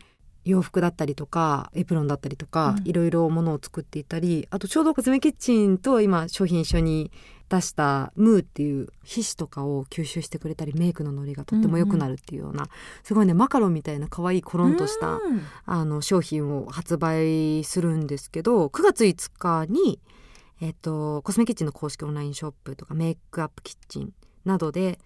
[0.45, 2.88] 洋服だったりとかエプロンだったりとか、うん。
[2.88, 7.12] いろいろものを作っていたりあとちょうどコズメキッチンと今商品一緒に
[7.49, 12.67] 出したムーっていう皮脂とかを吸収してくれたりメイクのノリがとっても良くなるっていうような、
[13.04, 15.41] すごいねマカロンみたいな可愛いコロンとした、うん。
[15.65, 19.99] あの商品を発売するんですけど9月5日に、
[20.62, 24.13] えっと、コスメキッチンの公式オンラインショップとかメイクアップキッチン
[24.45, 24.97] などで、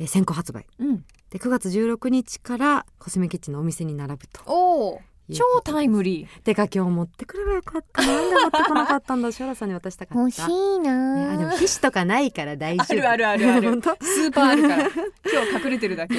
[0.00, 0.66] えー先行発売。
[0.78, 1.04] うん。
[1.30, 4.40] で9月16日からコスメキッチンのお店に並ぶと。
[4.46, 5.00] お
[5.32, 6.42] 超タイムリー。
[6.42, 8.06] てか今日持ってくればよかった。
[8.06, 10.20] なんで持ってこなかったんだショラさんに渡したかった。
[10.20, 12.92] 欲しいな、ね、あでも皮脂とかないから大丈夫。
[12.92, 13.68] あるあるあるある。
[13.80, 13.96] 本当？
[14.04, 14.84] スーパーあるから。
[14.88, 16.16] 今日隠れてるだけ。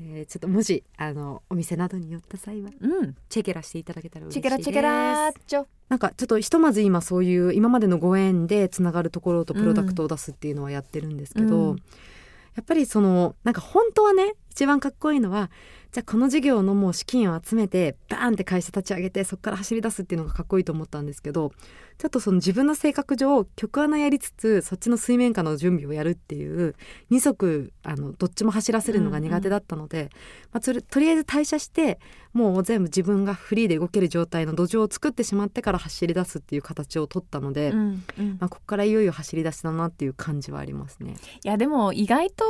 [0.00, 3.14] えーちょっともしあのお店などに寄った際はうん。
[3.28, 4.70] チェケラしていただけたら嬉しチェいです。
[4.72, 11.76] ケラチェケラなんかちょっとひとまず今そういう今までのご縁でつながるところとプロダクトを出すっていうのはやってるんですけど、うん。
[11.76, 15.50] やっぱりそのなんか本当はね一番かっこいいのは
[15.90, 21.50] じゃあこの事業のもう資金を集めてバーンって会社立ち上げてそこから走り出すっていうのがかっこいいと思ったんですけど
[21.98, 26.74] ちょっとその自分の性格上曲穴やりつつそっちの水面下の準備をやるっていう
[27.10, 30.10] 二足あのどっちも走らせるのが苦手だったので、
[30.52, 31.98] まあ、それとりあえず退社して
[32.32, 41.14] もう全部自分がフリーで動ける状態の土壌を作ってしまってから走り出すっていう形を取ったので、うんうんまあ、ここからいよいよ走り出しだなっていう感じはありますね。
[41.44, 42.44] いやでも意外と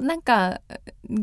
[0.00, 0.60] なんか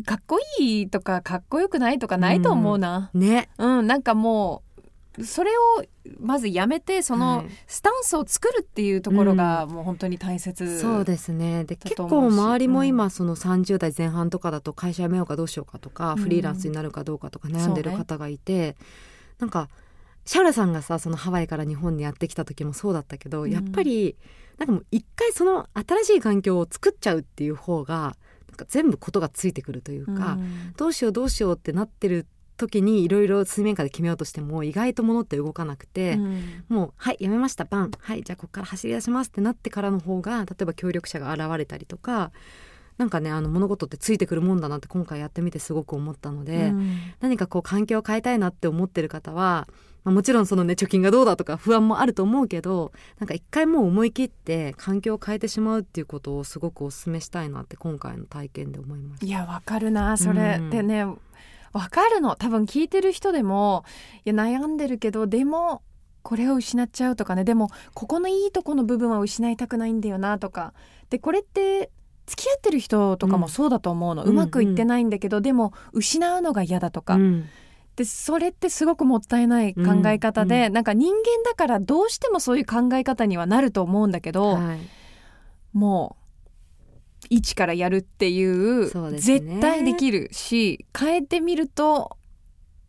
[0.05, 3.09] かっこいいとかかっこよくないとかないと思うな。
[3.13, 3.49] ね。
[3.57, 5.84] うん、なんかもうそれを
[6.19, 7.47] まずやめてそのはい。
[7.67, 11.65] スタンスを作るっていうところがもう本当に大切、そうですね。
[11.65, 16.17] でだ結構周りも今その30代前半とかだと会社辞めようかどうしようかとか、うん。
[16.24, 18.78] フリーランスになるかどうかとか悩んでる方がいて、
[19.39, 19.69] なんか
[20.26, 23.51] シャウラさんがさそのハワイから日本にやってきた時もそうだったけど、うん。
[23.51, 24.15] やっぱり
[24.59, 28.15] なんかもう一回その新しい環境を作っちゃうっていう方が
[28.68, 30.74] 全部ことがついてくるというか、うん。
[30.78, 32.26] どうしようどうしようってなってる
[32.58, 36.64] 時にいろいろ水面下で決めようとしても意外と物って動かなくて、うん。
[36.70, 42.32] もう「はいやめましたバンはいじゃあここから走り出します」ってなってからの方が例えば協力者が現れたりとか
[42.97, 46.97] なんかねあの物事ってついてくるもんだなって今回やってみてすごく思ったので、うん。
[47.20, 49.68] 何かこう環境を変えたいなって思ってる方は、
[50.04, 59.26] まあ、もちろんそのね貯金がどうだとか不安もあると思うけどなんか一回もう思い切って環境を変えてしまうっていうことをすごくお勧めしたいなって今回の体験で思いました。
[59.26, 61.06] いやわかるなそれ、うんでね
[61.74, 62.36] わかるの。
[62.36, 63.86] 多分聞いてる人でも
[64.26, 65.82] いや悩んでるけどでも
[66.22, 67.43] これを失っちゃうとかね。
[67.43, 70.74] でもここのいいとこの部分は失いたくないんだよなとか。
[71.10, 71.91] でこれって
[72.26, 77.45] 付き合ってる人とかもそうだと思うの、ううんまくいってないんだけど、でも失うのが嫌だとか、うん
[77.96, 84.80] でそれってすごくもったいない考え方で、なんか人間だからどうしてもそういう考え方にはなると思うんだけど、はい。
[85.74, 89.20] もう一からやるっていうね。
[89.20, 92.18] 絶対できるし変えてみると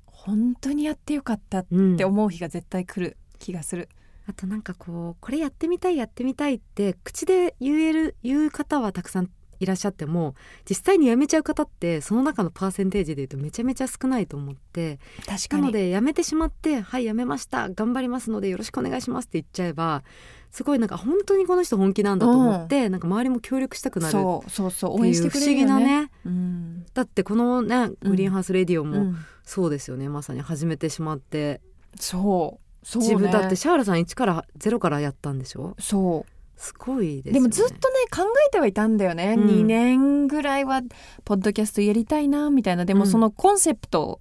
[0.06, 1.96] 本当にやってよかったっうん。
[1.96, 3.88] て思う日が絶対来る気がする。
[4.28, 9.30] あとなんかこうこれやってみたいやってみたいって口で言える言う方はたくさん
[9.62, 10.34] いらっしゃっても
[10.68, 20.02] 実際にやめちゃう方ってその中のパーセンテージで言うとめちゃめちゃ少ないと思って確なのでやめてしまって「はいやめました頑張りますのでよろしくお願いします」って言っちゃえば
[20.50, 26.02] すごいなんか本当にこの人本気なんだと思って、なんか周りも協力したくなるっそうそうそう応援してくれるよ議なね。
[26.02, 26.86] ねうん。
[26.92, 29.16] だってこのねグリーンハウスレディオもうん。
[29.44, 31.62] そうですよね、まさに始めてしまって。
[31.98, 35.74] そうそう、ね、自分だってシャーラさん1から0からやったんでしょ？
[35.78, 36.31] そう
[36.62, 37.32] すごいですよね。
[37.32, 37.78] でもずっとね
[38.14, 39.48] 考えてはいたんだよね、うん。
[39.48, 40.80] 2年ぐらいは
[41.24, 42.84] ポッドキャストやりたいなみたいな。
[42.84, 43.10] でもうん。
[43.10, 44.20] そのコンセプト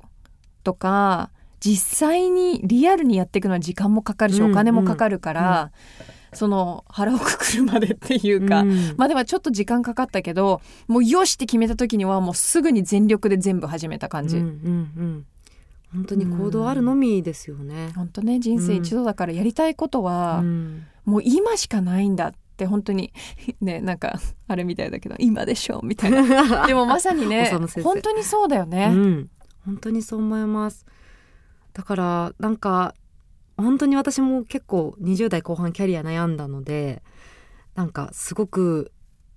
[0.64, 1.30] とか
[1.60, 5.72] 実際にリアルにやっていくのは時間もかかるし、うんお金もかかるから、
[6.34, 8.96] その腹をくくるまでっていうか、うん。
[8.98, 14.50] まあでもちょっと時間かかったけどもうよしって決めた時にはもうすぐに全力で全部始めた感じ、うんうんう
[15.04, 15.26] ん。
[15.94, 17.92] 本当に行動あるのみですよね。
[17.96, 23.14] 本当ね人生一度だからやりたいことは、うんもう今しかないんだって本当に。
[23.62, 26.68] ねなんかあれみたいだけど今でしょみたいな。
[26.68, 27.52] でもまさにね
[27.84, 29.30] 本当にそうだよね、うん、
[29.66, 30.86] 本当にそう思います。
[31.74, 32.94] だからなんか
[33.58, 37.02] 本当に私も結構20代後半キャリア悩んだので
[37.76, 38.92] なんかすごく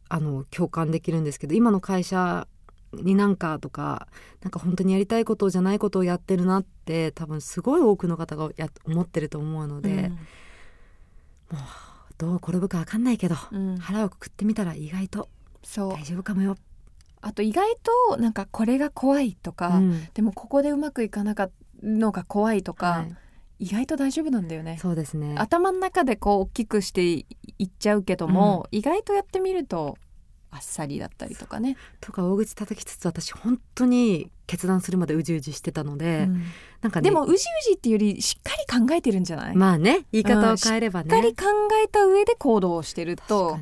[0.08, 2.46] あの共感できるんですけど今の会社
[2.92, 4.08] になんかとか
[4.42, 10.12] なんか本当にやりたいことじゃないことをやってるなって多分すごい多くの方がや思ってると思うので、
[12.18, 13.68] どう転ぶか分かんないけど、うん。
[13.70, 15.28] うん腹をくくってみたら意外と
[15.62, 15.92] そう。
[15.92, 16.56] 大丈夫かもよ。
[17.20, 17.74] あと意外
[18.08, 20.08] となんかこれが怖いとか、うん。
[20.14, 23.16] でもここでうまくいかなかったのが怖いとか、はい。
[23.66, 24.78] 意外と大丈夫なんだよね。
[24.80, 25.34] そうですね。
[25.38, 27.26] 頭の中でこう大きくしてい
[27.64, 29.98] っちゃうけども、意外とやってみると
[30.50, 36.42] あっさりだったりとかね、とか大口叩きつつ私本当に決断するまでうじうじしてたので、うん。
[36.82, 37.10] なんかね。
[37.10, 41.44] でもうじうじっていうよりしっかり考えてるんじゃない、まあね言い方を変えればね、しっかり考
[41.82, 43.58] えた上で行動をしてると。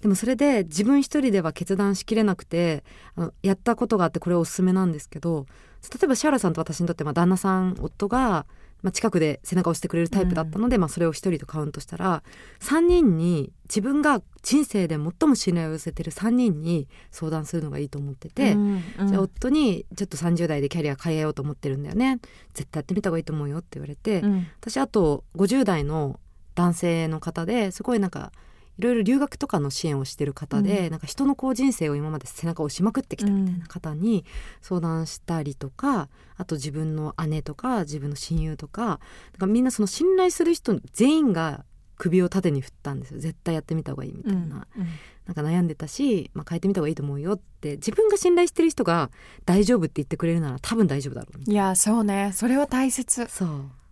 [0.00, 2.84] でもそれで自分一人では決断しきれなくて
[3.16, 5.44] あのやったことがあってこれおすすめなんですけど
[5.92, 8.46] 例えばシャーラさんと私にとってまあ旦那さん夫が、
[8.82, 12.22] まあ、近くで背中を押してくれるタイプだったので、まあ、それを一人とカウントしたら
[12.60, 18.52] 3人に自分が人生で最も信頼を寄せてる3人に相談するのがいいと思ってて。
[18.52, 19.08] うんうん。
[19.08, 22.18] じゃあ夫に「ちょっと30代でキャリア変えようと思ってるんだよね。
[22.54, 24.46] 絶対やってみた方がいいと思うよ」って言われて、うん。
[24.60, 26.18] 私あと50代の
[26.54, 28.32] 男性の方ですごいなんか
[28.80, 30.90] いろいろ留学とかの支援をしてる方で、うん。
[30.90, 34.24] なんか人のこう人生を今まで背中を押しまくってきたみたいな方に
[34.62, 36.08] 相談したりとか、
[36.38, 38.98] あと自分の姉とか自分の親友とかなん
[39.38, 41.64] かみんなその信頼する人全員が
[41.98, 43.20] 首を縦に振ったんですよ。
[43.20, 44.86] 絶対やってみた方がいいみたいな、うん。
[45.26, 49.10] なんか悩んでたし、まあ、変えてみた方がいいと思うよって自分が信頼してる人が
[49.44, 52.32] 大丈夫って言ってくれるなら多分大丈夫だろういやそうね。
[52.34, 53.26] それは大切。
[53.28, 53.48] そう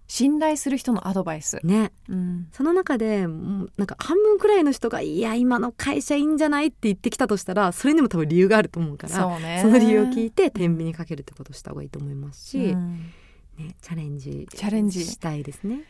[0.08, 1.92] 信頼する人のアドバイス、ね。
[2.08, 2.48] うん。
[2.50, 13.12] その中でもうなんか半分くらいの人が「いや今の会社いいんじゃない?」って言ってきたとしたらそれにも多分理由があると思うからその理由を聞いて天秤にかけるってことをした方がいいと思いますし、うん。
[13.58, 15.04] ね、チャレンジチャレンジ。
[15.04, 15.82] したいですね。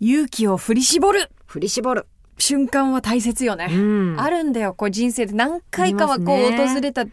[0.00, 1.30] 勇気を振り絞る。
[1.44, 2.06] 振り絞る、
[2.38, 3.76] 瞬間は大切よね、う
[4.14, 4.16] ん。
[4.18, 4.72] あるんだよ。
[4.72, 7.04] こう人生で何回かはこう訪れた。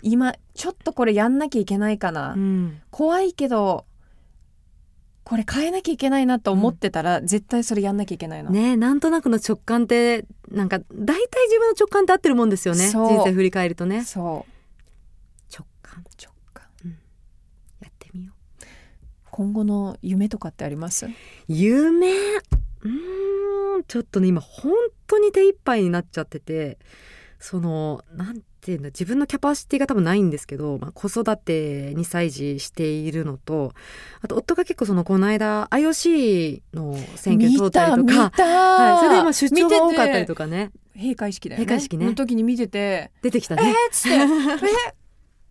[0.00, 2.80] 今ちょっとこれやんなきゃいけないかな、うん。
[2.90, 3.84] 怖いけど
[5.24, 10.84] これ変えなきゃいけないなと思ってたら、絶対それやんなきゃいけないの、ねなんとなくの直感ってなんか大
[11.28, 12.88] 体自分の直感って合ってるもんですよね。
[12.88, 13.08] そう。
[13.08, 14.04] 人生振り返るとね。
[14.04, 15.54] そう。
[15.54, 16.04] 直感。
[16.20, 16.64] 直感。
[17.80, 18.32] やってみよ
[19.30, 21.06] 今後の夢とかってあります？
[21.06, 21.10] う
[21.48, 22.12] 夢？
[22.12, 23.84] うーん。
[23.88, 24.72] ちょっとね今本
[25.06, 26.78] 当に手一杯になっちゃってて
[27.42, 33.72] そのなんていうんだ自分のキャパシティが多分ないんですけど、まあ、子育て2歳児しているのと
[34.20, 40.70] あと夫が結構そのこの間 IOC の選挙通ったりとかはい、それでまあ出張が多かったりかとかね。
[40.94, 41.64] 閉会式だよね。
[41.64, 42.06] 閉会式ね。
[42.06, 43.72] の時に見てて「えっ出てきたね。
[43.72, 45.01] っつって「え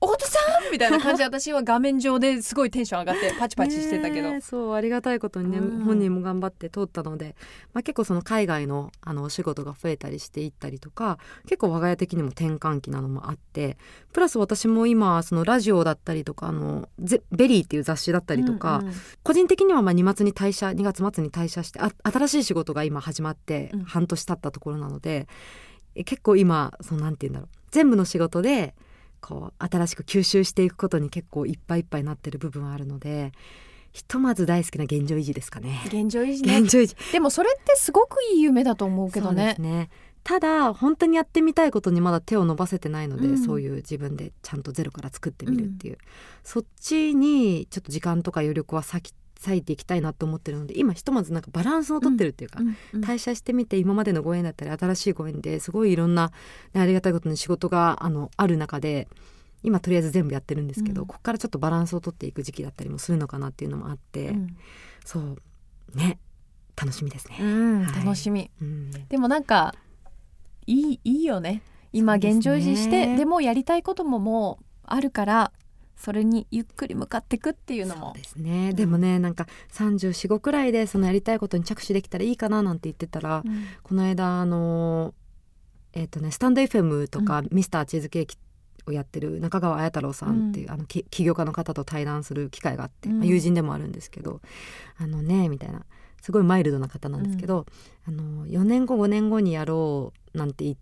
[0.01, 5.83] 太田さん!」みたいな感じで私は画面上ですごいテンション上がって パチパチしてたけど、そうありがたいことにね、うん。
[5.83, 7.35] 本人も頑張って通ったので、
[7.73, 13.77] まあ、結構その海外のあのお仕事が増えたりしていったりとか結構我が家的にも転換期なのもあって
[14.11, 18.93] プラス私も今そのラジオだったりとかあのゼベリーっていう雑誌だったりとか、うんうん。
[19.23, 23.83] 個人的にはまあ2月に退社2月末に退社してあ新しい仕事が今始まってうん。
[23.83, 25.27] 半年経ったところなので、
[25.95, 28.73] え結構今そのなんて言うんだろう全部の仕事で
[29.21, 33.31] こう新しく吸収していくことに結構いっぱいいっぱいになってる部分はあるので
[33.93, 35.81] ひとまず大好きな現状維持ですかね。
[35.87, 36.59] 現状維持ね。
[36.59, 36.95] 現状維持。
[37.11, 39.53] でもそれってすごくいい夢だと思うけどそうでね。
[39.55, 39.89] すね
[40.23, 43.37] ただ本当にやってみたいことにまだ手を伸ばせてないので、うん。
[43.43, 45.97] そういう自分でちゃんとゼロから作ってみるっていう、
[46.43, 49.13] そっちにちょっと時間とか余力は割き
[49.43, 53.03] 割いていきたいなと思ってるので今ひとまずなんかバランスをとってるっていうか、うんうん。
[53.03, 56.31] 退社してみて今までのご縁だったり新しいご縁ですごいいろんな、
[56.73, 59.07] ねありがたいことに仕事があのある中で
[59.63, 61.07] 今とりあえず全部やってるんですけど、うん。
[61.07, 64.57] ここからちょっとバランスをとっていく時期だったりもするのかなっていうのもあって、うん。
[65.05, 65.37] そう。
[65.93, 66.19] ね。
[66.75, 67.37] 楽しみですね。
[67.39, 68.05] うんはい。
[68.05, 68.49] 楽しみ。
[68.61, 68.91] うん。
[69.07, 69.75] でもなんか
[70.65, 71.61] いいいいよね。
[71.93, 75.51] 今現状維持してでもやりたいことももうあるから
[76.01, 78.07] それにゆっくり向かっていくっていうのも。
[78.07, 78.73] そうですね。
[78.73, 83.65] でもねなんか345くらいでそのやりたいことに着手できたらいいかななんて言ってたら、うん。
[83.83, 85.13] この間あの
[85.93, 88.37] えっ、とねスタンド FM とか、ミスターチーズケーキ
[88.87, 93.19] をやってる中川綾太郎さんっていう、あのき起業家の方と対談する機会があって、うん。
[93.19, 94.41] まあ友人でもあるんですけど
[94.97, 95.85] あのねみたいな
[96.21, 97.65] すごいマイルドな方なんですけど、
[98.07, 100.75] あの4年後5年後にやろうなんて言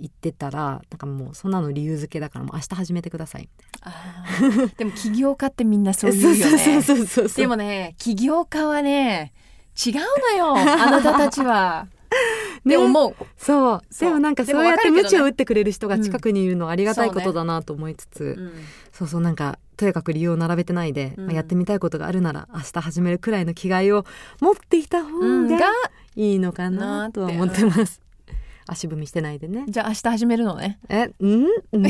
[0.00, 3.48] 言ってたらなんかもうそんなの理由付けだからもう明日始めてください
[4.76, 6.58] でも起業家ってみんなそう言うよね。
[6.58, 9.32] そうそうそうそうでもね起業家はね
[9.86, 11.88] 違うのよあなたたちは。
[12.64, 13.14] でね思う。
[13.36, 13.82] そう。
[13.90, 14.08] そう。
[14.08, 18.52] でもなんかそうやってわかるけどね鞭を打ってくれる人が近くにいるのはありがたいことだなと思いつつ、うん
[18.92, 21.26] そうそうなんかとやかく理由を並べてないで、うん。
[21.26, 24.06] まあ、やってみたいことがあるなら明日始めるくらいの気概を
[24.40, 25.58] 持っていた方が
[26.14, 28.03] いいのかなとは思ってます。
[28.66, 29.64] 足踏みしてないでね。
[29.68, 30.78] じゃあ明日始めるのね。
[30.88, 31.86] え、うん、うん、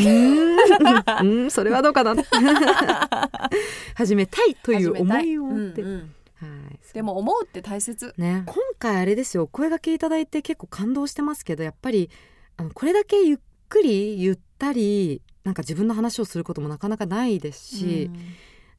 [1.23, 2.15] うん、それはどうかな？
[3.95, 5.83] 始めたいという思いを持って。
[5.83, 6.79] うんうんはい。
[6.93, 8.13] でも思うって大切。
[8.17, 12.11] ね、今回あれですよ声掛けいただいて結構感動してますけどやっぱり
[12.57, 18.21] あのこれだけゆっくりゆったりなんか自分の話をすることもなかなかないですし、うん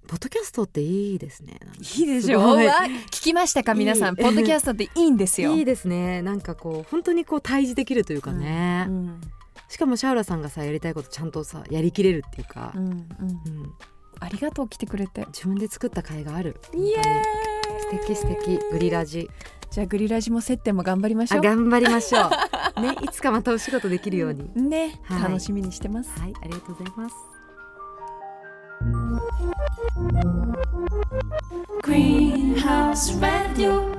[0.08, 1.60] ポッドキャストっていいですね。
[1.98, 2.40] いいでしょ。
[2.40, 2.68] すごい。
[2.68, 2.74] わ
[3.08, 4.16] 聞きましたか皆さん。
[4.16, 5.54] ポッドキャストっていいんですよ。
[5.54, 6.22] いいですね。
[6.22, 9.22] なんかこう本当にこう対峙できるというかね、うん
[9.68, 12.72] しかもシャウラさんがさやりたいことちゃんとさやりきれるっていうか。
[12.76, 13.08] う、んうんうん。
[14.20, 15.26] ありがとう来てくれて。
[15.28, 16.56] 自分で作った甲斐がある。
[16.74, 17.02] イエー
[17.80, 18.60] 素敵素敵。
[18.72, 19.30] グリラジ。
[19.72, 21.40] じゃあグリラジも接点も頑張りましょう。
[21.40, 22.30] あ頑張りましょ
[22.78, 22.80] う。
[22.82, 25.24] ねいつかまたお仕事できるように、ね、はい。
[25.24, 26.12] 楽しみにしてます。
[26.20, 27.35] はいありがとうございます
[31.82, 33.92] Greenhouse Radio.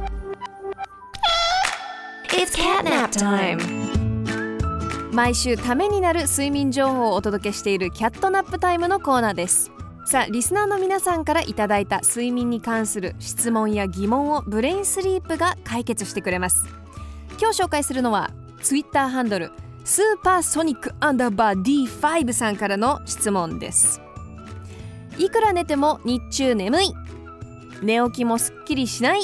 [2.30, 3.59] It's catnap time.
[5.12, 9.72] 毎週ためになる睡眠情報をお届けしているキャットナップタイムのコーナーです。
[10.07, 16.68] さあリスナーの皆さんからいただいた睡眠に関する質問や疑問をブレインスリープが解決してくれます
[17.41, 18.30] 今日紹介するのは
[18.62, 19.51] ツイッターハンドル
[19.84, 24.01] スーパーソニックアンダーバー D5 さんからの質問です
[25.19, 26.95] いくら寝ても日中眠い。
[27.83, 29.23] 寝起きもすっきりしない。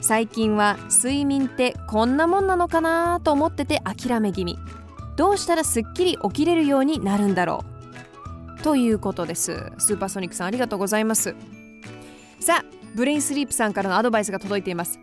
[0.00, 4.58] 最近は睡眠ってこんなもんなのかなと思ってて諦め気味。
[5.16, 7.64] どうしたらすっきり起きれるようになるんだろ
[8.58, 8.62] う。
[8.62, 9.72] ということです。
[9.78, 11.34] スーパーソニックさんありがとうございます。
[12.40, 12.64] さあ
[12.94, 14.98] ブレインスリープさんからのアドバイスが届いています。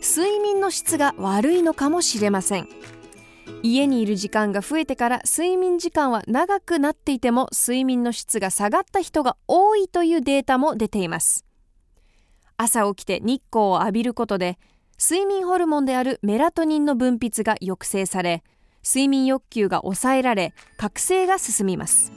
[0.00, 2.68] 睡眠の質が悪いのかもしれません。
[3.62, 11.44] 家にいる時間が増えてから睡眠時間は長くなっていても睡眠の質が下がった人が多いというデータも出ています。
[12.56, 14.58] 朝起きて日光を浴びることで
[15.00, 18.42] 睡眠ホルモンであるメラトニンの分泌が抑制され
[18.84, 22.12] 睡眠欲求が抑えられ覚醒が進みます。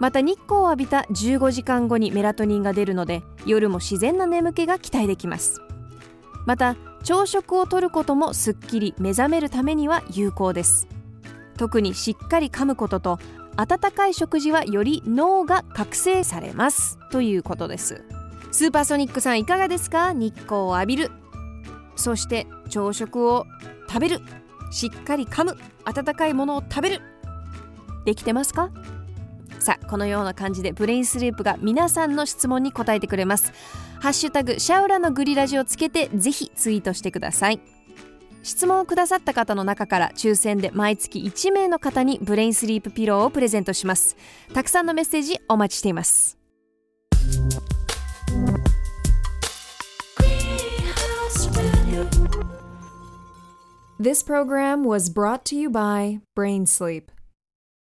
[0.00, 5.60] また日光を浴びた15時間後にメラトニンが出るので夜も自然な眠気が期待できます。
[6.46, 10.88] また朝食をとることもすっきり目覚めるためには有効です。
[11.58, 13.18] 特にしっかり噛むことと
[13.56, 18.02] 温かい食事はより脳が覚醒されますということです。
[18.50, 20.14] スーパーソニックさんいかがですか？
[20.14, 21.10] 日光を浴びる。
[21.94, 23.46] そして朝食を
[23.86, 24.20] 食べる。
[24.70, 25.58] しっかり噛む。
[25.84, 27.02] 温かいものを食べる。
[28.06, 28.70] できてますか？
[29.64, 33.54] さあこのような感じでブレインスリープが皆さんの質問に答えてくれます。
[33.98, 37.60] ハッシュタグシャウラのグリラジをつけてぜひツイートしてください。
[38.42, 44.18] 質問をくださった方の中から抽選で毎月1名の方にブレインスリープピローをプレゼントします。
[44.52, 46.36] たくさんのメッセージお待ちしています。
[53.98, 57.04] This program was brought to you by Brain Sleep.